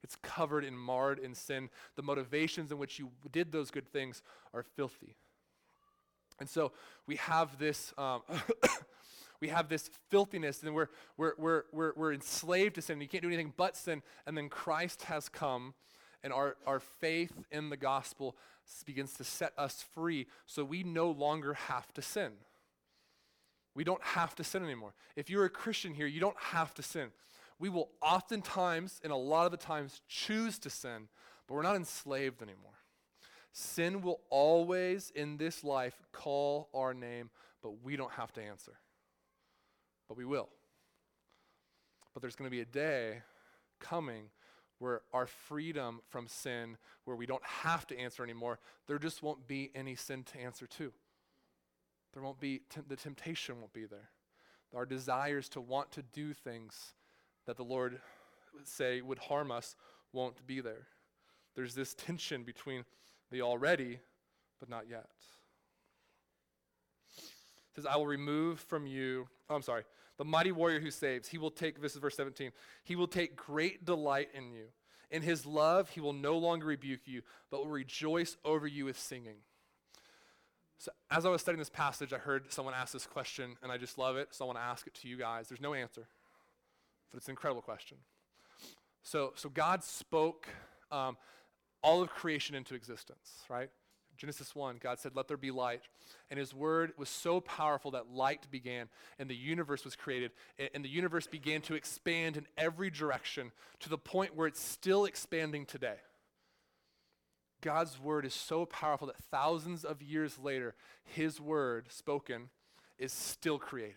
[0.03, 1.71] It's covered and marred in sin.
[1.97, 4.23] The motivations in which you did those good things
[4.55, 5.17] are filthy.
[6.39, 6.73] And so
[7.07, 7.93] we have this.
[7.97, 8.23] Um,
[9.41, 13.01] we have this filthiness and we're, we're, we're, we're, we're enslaved to sin.
[13.03, 14.03] You can't do anything but sin.
[14.27, 15.75] And then Christ has come,
[16.23, 18.35] and our, our faith in the gospel
[18.87, 22.33] begins to set us free so we no longer have to sin.
[23.75, 24.95] We don't have to sin anymore.
[25.17, 27.11] If you're a Christian here, you don't have to sin
[27.59, 31.09] we will oftentimes and a lot of the times choose to sin,
[31.47, 32.73] but we're not enslaved anymore.
[33.59, 37.31] Sin will always in this life call our name,
[37.63, 38.75] but we don't have to answer.
[40.09, 40.51] But we will.
[42.13, 43.23] But there's going to be a day
[43.81, 44.25] coming
[44.79, 46.77] where our freedom from sin,
[47.07, 50.67] where we don't have to answer anymore, there just won't be any sin to answer
[50.67, 50.93] to.
[52.13, 54.11] There won't be, t- the temptation won't be there.
[54.75, 56.93] Our desires to want to do things
[57.47, 58.01] that the Lord
[58.65, 59.77] say would harm us
[60.13, 60.89] won't be there.
[61.55, 62.85] There's this tension between
[63.31, 64.01] the already
[64.59, 65.07] but not yet.
[67.17, 69.85] It says, I will remove from you, oh, I'm sorry.
[70.19, 71.29] the mighty warrior who saves.
[71.29, 72.53] He will take, this is verse 17,
[72.85, 74.67] he will take great delight in you.
[75.11, 78.99] In his love, he will no longer rebuke you, but will rejoice over you with
[78.99, 79.37] singing.
[80.79, 83.79] So, as I was studying this passage, I heard someone ask this question, and I
[83.79, 85.49] just love it, so I want to ask it to you guys.
[85.49, 86.09] There's no answer,
[87.11, 87.99] but it's an incredible question.
[89.03, 90.49] So, so God spoke
[90.91, 91.17] um,
[91.87, 93.71] all of creation into existence, right?
[94.17, 95.83] Genesis 1, God said, Let there be light.
[96.31, 98.89] And his word was so powerful that light began,
[99.21, 100.33] and the universe was created.
[100.75, 105.05] And the universe began to expand in every direction to the point where it's still
[105.05, 105.97] expanding today.
[107.61, 110.75] God's word is so powerful that thousands of years later,
[111.05, 112.49] his word spoken
[112.99, 113.95] is still creating.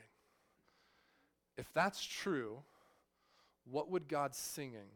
[1.58, 2.60] If that's true,
[3.70, 4.92] what would God singing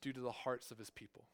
[0.00, 1.24] do to the hearts of his people?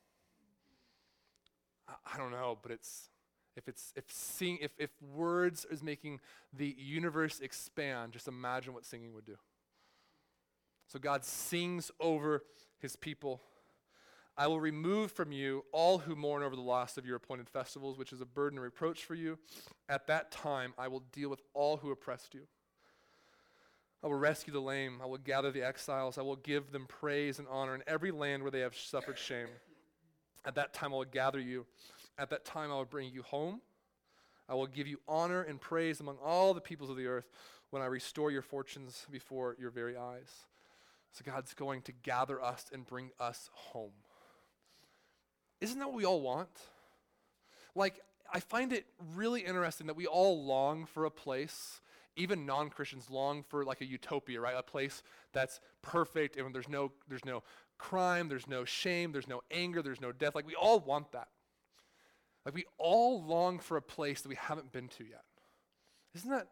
[2.13, 3.09] I, don't know, but it's
[3.57, 6.21] if it's if sing if, if words is making
[6.53, 9.37] the universe expand, just imagine what singing would do.
[10.87, 12.43] So God sings over
[12.79, 13.41] his people.
[14.37, 17.99] I will remove from you all who mourn over the loss of your appointed festivals,
[17.99, 19.39] which is a burden and reproach for you.
[19.89, 22.43] At that time, I will deal with all who oppressed you.
[24.03, 25.01] I will rescue the lame.
[25.03, 26.17] I will gather the exiles.
[26.17, 29.49] I will give them praise and honor in every land where they have suffered shame.
[30.45, 31.67] At that time, I will gather you.
[32.19, 33.61] At that time, I will bring you home.
[34.49, 37.29] I will give you honor and praise among all the peoples of the earth
[37.71, 40.31] when I restore your fortunes before your very eyes.
[41.13, 43.93] So God's going to gather us and bring us home.
[45.61, 46.49] Isn't that what we all want?
[47.75, 48.01] Like,
[48.33, 51.81] I find it really interesting that we all long for a place,
[52.17, 54.55] even non-Christians long for like a utopia, right?
[54.57, 57.43] A place that's perfect and there's no there's no
[57.81, 60.35] crime, there's no shame, there's no anger, there's no death.
[60.35, 61.29] Like we all want that.
[62.45, 65.25] Like we all long for a place that we haven't been to yet.
[66.15, 66.49] Isn't that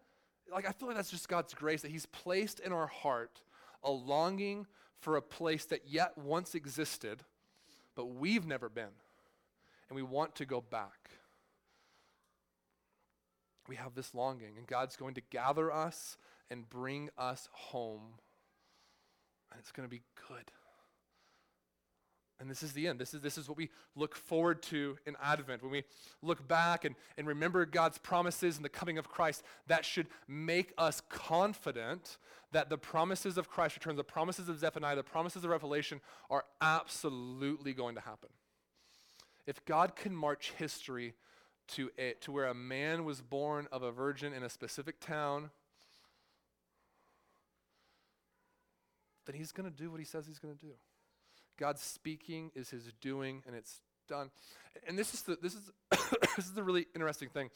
[0.50, 3.42] like I feel like that's just God's grace that He's placed in our heart
[3.84, 4.66] a longing
[5.00, 7.22] for a place that yet once existed,
[7.94, 8.96] but we've never been.
[9.88, 11.10] And we want to go back.
[13.68, 16.16] We have this longing, and God's going to gather us
[16.50, 18.14] and bring us home.
[19.50, 20.50] And it's going to be good.
[22.40, 23.00] And this is the end.
[23.00, 25.62] This is, this is what we look forward to in Advent.
[25.62, 25.82] When we
[26.22, 30.72] look back and, and remember God's promises and the coming of Christ, that should make
[30.78, 32.18] us confident
[32.52, 36.44] that the promises of Christ return, the promises of Zephaniah, the promises of Revelation are
[36.60, 38.30] absolutely going to happen.
[39.46, 41.14] If God can march history
[41.68, 45.50] to, a, to where a man was born of a virgin in a specific town,
[49.26, 50.72] then he's going to do what he says he's going to do.
[51.58, 54.30] God's speaking is his doing, and it's done.
[54.86, 55.70] And this is the this is
[56.36, 57.50] this is the really interesting thing,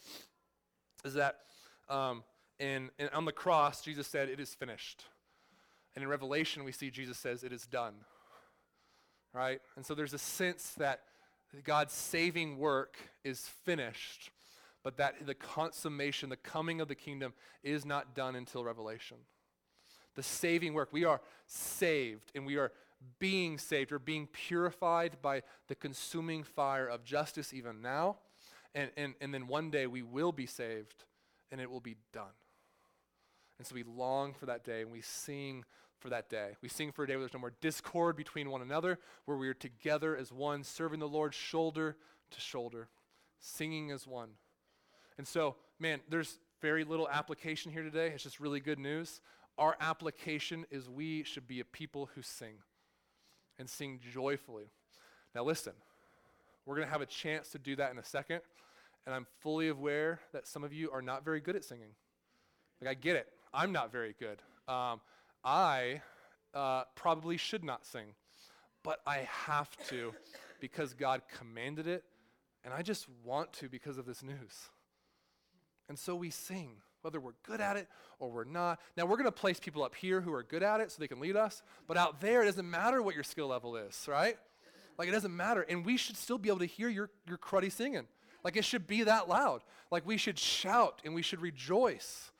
[1.04, 1.38] is that
[1.88, 2.24] um,
[2.58, 5.04] in on the cross Jesus said it is finished,
[5.94, 7.94] and in Revelation we see Jesus says it is done.
[9.32, 11.00] Right, and so there's a sense that
[11.64, 14.30] God's saving work is finished,
[14.82, 17.32] but that the consummation, the coming of the kingdom,
[17.62, 19.16] is not done until Revelation.
[20.14, 22.72] The saving work, we are saved, and we are
[23.18, 28.16] being saved or being purified by the consuming fire of justice even now.
[28.74, 31.04] And, and, and then one day we will be saved
[31.50, 32.34] and it will be done.
[33.58, 35.64] And so we long for that day and we sing
[35.98, 36.56] for that day.
[36.62, 39.48] We sing for a day where there's no more discord between one another, where we
[39.48, 41.96] are together as one, serving the Lord shoulder
[42.32, 42.88] to shoulder,
[43.38, 44.30] singing as one.
[45.16, 48.08] And so, man, there's very little application here today.
[48.08, 49.20] It's just really good news.
[49.58, 52.54] Our application is we should be a people who sing
[53.58, 54.70] and sing joyfully.
[55.34, 55.72] Now, listen,
[56.66, 58.40] we're going to have a chance to do that in a second,
[59.06, 61.94] and I'm fully aware that some of you are not very good at singing.
[62.80, 63.28] Like, I get it.
[63.52, 64.42] I'm not very good.
[64.68, 65.00] Um,
[65.44, 66.02] I
[66.54, 68.14] uh, probably should not sing,
[68.82, 70.12] but I have to
[70.60, 72.04] because God commanded it,
[72.64, 74.70] and I just want to because of this news.
[75.88, 77.88] And so we sing whether we're good at it
[78.18, 78.80] or we're not.
[78.96, 81.08] Now, we're going to place people up here who are good at it so they
[81.08, 84.36] can lead us, but out there, it doesn't matter what your skill level is, right?
[84.98, 85.62] Like, it doesn't matter.
[85.62, 88.06] And we should still be able to hear your, your cruddy singing.
[88.44, 89.62] Like, it should be that loud.
[89.90, 92.31] Like, we should shout and we should rejoice.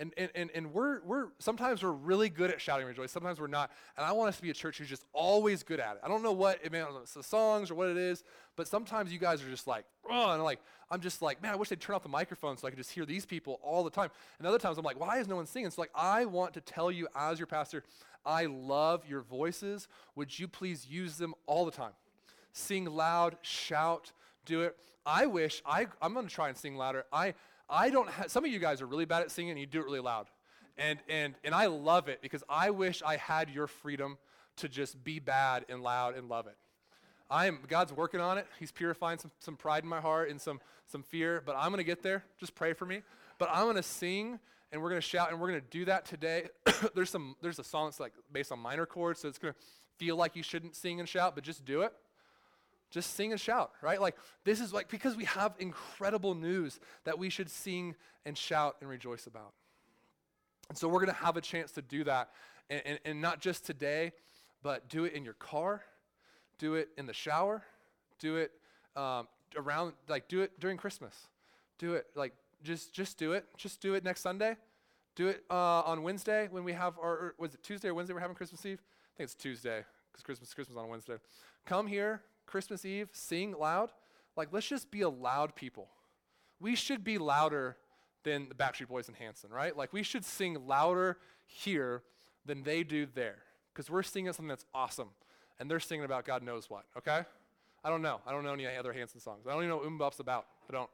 [0.00, 3.12] And, and, and, and we're, we're, sometimes we're really good at shouting rejoice.
[3.12, 3.70] Sometimes we're not.
[3.96, 6.00] And I want us to be a church who's just always good at it.
[6.02, 8.24] I don't know what, I mean, it's the songs or what it is,
[8.56, 10.58] but sometimes you guys are just like, oh, and like,
[10.90, 12.90] I'm just like, man, I wish they'd turn off the microphone so I could just
[12.90, 14.10] hear these people all the time.
[14.38, 15.70] And other times I'm like, why is no one singing?
[15.70, 17.84] So like, I want to tell you as your pastor,
[18.26, 19.86] I love your voices.
[20.16, 21.92] Would you please use them all the time?
[22.52, 24.10] Sing loud, shout,
[24.44, 24.76] do it.
[25.06, 27.04] I wish, I, I'm going to try and sing louder.
[27.12, 27.34] I,
[27.68, 29.80] I don't have, some of you guys are really bad at singing and you do
[29.80, 30.26] it really loud.
[30.76, 34.18] And, and, and I love it because I wish I had your freedom
[34.56, 36.56] to just be bad and loud and love it.
[37.30, 38.46] I am, God's working on it.
[38.58, 41.78] He's purifying some, some pride in my heart and some, some fear, but I'm going
[41.78, 42.24] to get there.
[42.38, 43.02] Just pray for me.
[43.38, 44.38] But I'm going to sing
[44.72, 46.48] and we're going to shout and we're going to do that today.
[46.94, 49.60] there's some, there's a song that's like based on minor chords, so it's going to
[49.96, 51.92] feel like you shouldn't sing and shout, but just do it.
[52.94, 54.00] Just sing and shout, right?
[54.00, 54.14] Like
[54.44, 58.88] this is like because we have incredible news that we should sing and shout and
[58.88, 59.52] rejoice about.
[60.68, 62.30] And so we're going to have a chance to do that.
[62.70, 64.12] And, and, and, not just today,
[64.62, 65.82] but do it in your car,
[66.56, 67.64] do it in the shower,
[68.20, 68.52] do it
[68.94, 69.26] um,
[69.56, 71.16] around, like do it during Christmas.
[71.78, 72.32] Do it, like
[72.62, 73.44] just, just do it.
[73.56, 74.56] Just do it next Sunday.
[75.16, 78.14] Do it uh, on Wednesday when we have our, or was it Tuesday or Wednesday
[78.14, 78.80] we're having Christmas Eve?
[78.80, 81.16] I think it's Tuesday because Christmas, Christmas on Wednesday.
[81.66, 83.90] Come here, Christmas Eve, sing loud.
[84.36, 85.88] Like, let's just be a loud people.
[86.60, 87.76] We should be louder
[88.24, 89.76] than the Backstreet Boys and Hanson, right?
[89.76, 92.02] Like we should sing louder here
[92.44, 93.36] than they do there
[93.72, 95.10] because we're singing something that's awesome
[95.60, 97.22] and they're singing about God knows what, okay?
[97.84, 98.20] I don't know.
[98.26, 99.46] I don't know any other Hanson songs.
[99.46, 100.46] I don't even know what MMMBop's about.
[100.68, 100.90] I don't.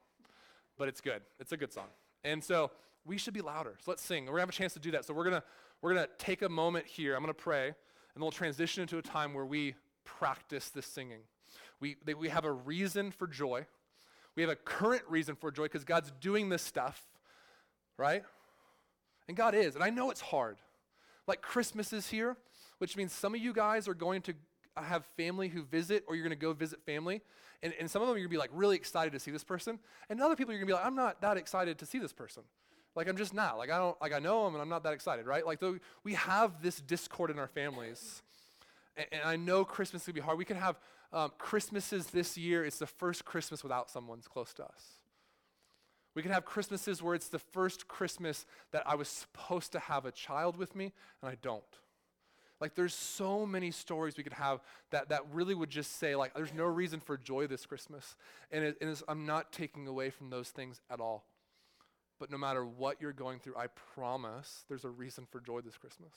[0.77, 1.23] But it's good.
[1.39, 1.87] It's a good song.
[2.25, 2.73] And so
[3.07, 3.77] we should be louder.
[3.85, 4.27] So let's sing.
[4.27, 5.05] We're to have a chance to do that.
[5.05, 5.43] So we're to
[5.83, 7.15] we're to take a moment here.
[7.15, 11.21] I'm to pray and we'll transition into a time where we practice this singing.
[11.81, 13.67] We, they, we have a reason for joy.
[14.37, 17.05] We have a current reason for joy because God's doing this stuff
[18.01, 18.25] right?
[19.29, 19.75] And God is.
[19.75, 20.57] And I know it's hard.
[21.29, 22.37] Like Christmas is here,
[22.79, 24.35] which means some of you guys are going to
[24.77, 27.21] have family who visit, or you're going to go visit family.
[27.63, 29.45] And, and some of them you're going to be like really excited to see this
[29.45, 29.79] person.
[30.09, 32.15] And other people you're going to be like, I'm not that excited to see this
[32.15, 32.43] person.
[32.97, 33.59] Like I'm just not.
[33.59, 35.47] Like I don't, like I know them and I'm not that excited, right?
[35.47, 38.23] Like though we have this discord in our families.
[38.97, 40.39] And, and I know Christmas can be hard.
[40.39, 40.77] We can have
[41.13, 42.65] um, Christmases this year.
[42.65, 45.01] It's the first Christmas without someone's close to us.
[46.15, 50.07] We can have Christmases where it's the first Christmas that I was supposed to have
[50.07, 50.93] a child with me
[51.23, 51.63] and I don't.
[52.61, 56.35] Like there's so many stories we could have that, that really would just say like
[56.35, 58.17] there's no reason for joy this Christmas.
[58.51, 61.25] And, it, and I'm not taking away from those things at all.
[62.19, 65.79] But no matter what you're going through, I promise there's a reason for joy this
[65.79, 66.13] Christmas.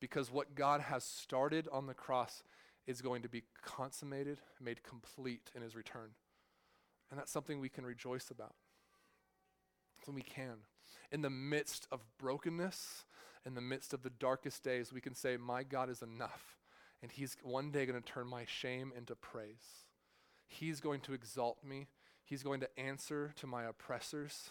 [0.00, 2.42] Because what God has started on the cross
[2.88, 6.10] is going to be consummated, made complete in his return.
[7.10, 8.54] And that's something we can rejoice about.
[9.98, 10.56] Something we can.
[11.12, 13.04] In the midst of brokenness,
[13.44, 16.56] in the midst of the darkest days, we can say, My God is enough.
[17.02, 19.84] And He's one day going to turn my shame into praise.
[20.46, 21.88] He's going to exalt me.
[22.24, 24.50] He's going to answer to my oppressors.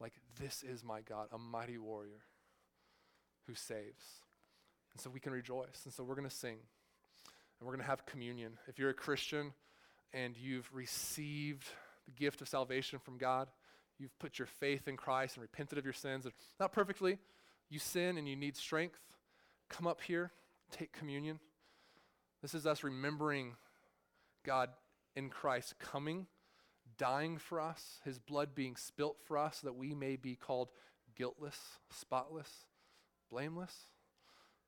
[0.00, 2.24] Like, this is my God, a mighty warrior
[3.46, 4.22] who saves.
[4.92, 5.82] And so we can rejoice.
[5.84, 6.58] And so we're going to sing.
[7.58, 8.52] And we're going to have communion.
[8.66, 9.52] If you're a Christian,
[10.12, 11.66] and you've received
[12.06, 13.48] the gift of salvation from God,
[13.98, 17.18] you've put your faith in Christ and repented of your sins, and not perfectly,
[17.68, 19.00] you sin and you need strength,
[19.68, 20.32] come up here,
[20.70, 21.38] take communion.
[22.40, 23.56] This is us remembering
[24.46, 24.70] God
[25.16, 26.26] in Christ coming,
[26.96, 30.70] dying for us, his blood being spilt for us, that we may be called
[31.16, 31.58] guiltless,
[31.90, 32.50] spotless,
[33.30, 33.74] blameless.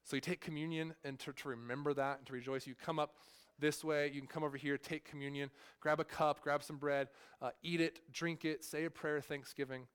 [0.04, 2.66] So you take communion and to, to remember that and to rejoice.
[2.66, 3.14] You come up
[3.58, 4.10] this way.
[4.12, 7.08] You can come over here, take communion, grab a cup, grab some bread,
[7.40, 9.86] uh, eat it, drink it, say a prayer thanksgiving,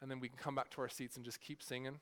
[0.00, 1.98] and then we can come back to our seats and just keep singing.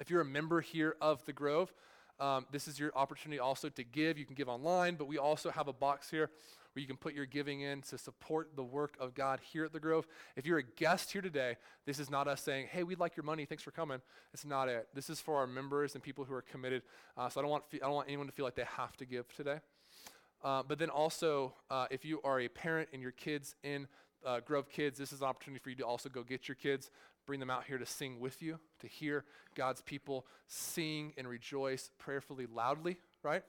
[0.00, 1.72] If you're a member here of the Grove,
[2.20, 4.18] um, this is your opportunity also to give.
[4.18, 6.30] You can give online, but we also have a box here
[6.74, 9.72] where you can put your giving in to support the work of God here at
[9.72, 10.06] the Grove.
[10.36, 11.56] If you're a guest here today,
[11.86, 14.00] this is not us saying, hey, we'd like your money, thanks for coming.
[14.32, 14.88] It's not it.
[14.92, 16.82] This is for our members and people who are committed.
[17.16, 19.04] Uh, so I don't, want, I don't want anyone to feel like they have to
[19.04, 19.60] give today.
[20.42, 23.86] Uh, but then also, uh, if you are a parent and your kids in
[24.26, 26.90] uh, Grove Kids, this is an opportunity for you to also go get your kids,
[27.24, 31.90] bring them out here to sing with you, to hear God's people sing and rejoice
[31.98, 33.42] prayerfully loudly, right?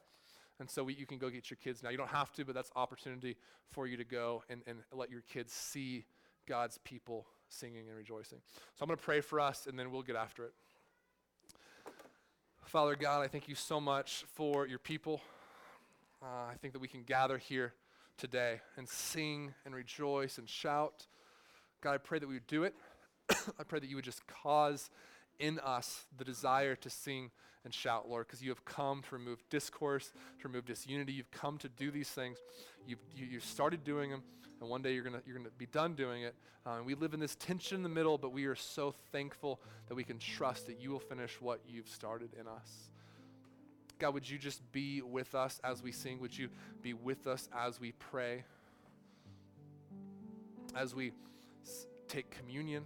[0.60, 1.89] And so we, you can go get your kids now.
[1.89, 3.36] You don't have to, but that's opportunity
[3.72, 6.06] for you to go and, and let your kids see
[6.47, 8.39] God's people singing and rejoicing.
[8.76, 10.53] So I'm going to pray for us, and then we'll get after it.
[12.66, 15.22] Father God, I thank you so much for your people.
[16.22, 17.74] Uh, I think that we can gather here
[18.18, 21.06] today and sing and rejoice and shout.
[21.82, 22.74] God, I pray that we would do it.
[23.60, 24.89] I pray that you would just cause
[25.38, 27.32] in us the desire to sing
[27.66, 31.11] and shout, Lord, because you have come to remove discourse, to remove disunity.
[31.11, 32.38] You've come to do these things.
[32.88, 34.22] You've, you, you started doing them,
[34.61, 36.36] and one day you're going you're gonna be done doing it.
[36.66, 39.59] Uh, and we live in this tension in the middle, but we are so thankful
[39.88, 42.89] that we can trust that you will finish what you've started in us.
[43.99, 46.20] God, would you just be with us as we sing?
[46.20, 46.49] Would you
[46.82, 48.43] be with us as we pray?
[50.76, 51.13] As we
[52.07, 52.84] take communion,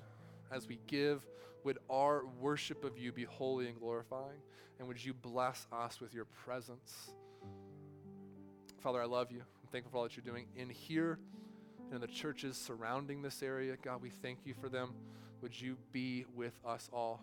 [0.52, 1.26] as we give,
[1.64, 4.40] would our worship of you be holy and glorifying?
[4.78, 7.12] And would you bless us with your presence?
[8.80, 9.40] Father, I love you.
[9.40, 11.20] I'm thankful for all that you're doing in here
[11.86, 13.76] and in the churches surrounding this area.
[13.82, 14.94] God, we thank you for them.
[15.42, 17.22] Would you be with us all?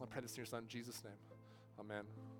[0.00, 1.12] I pray this in your son, Jesus' name.
[1.78, 2.31] Amen.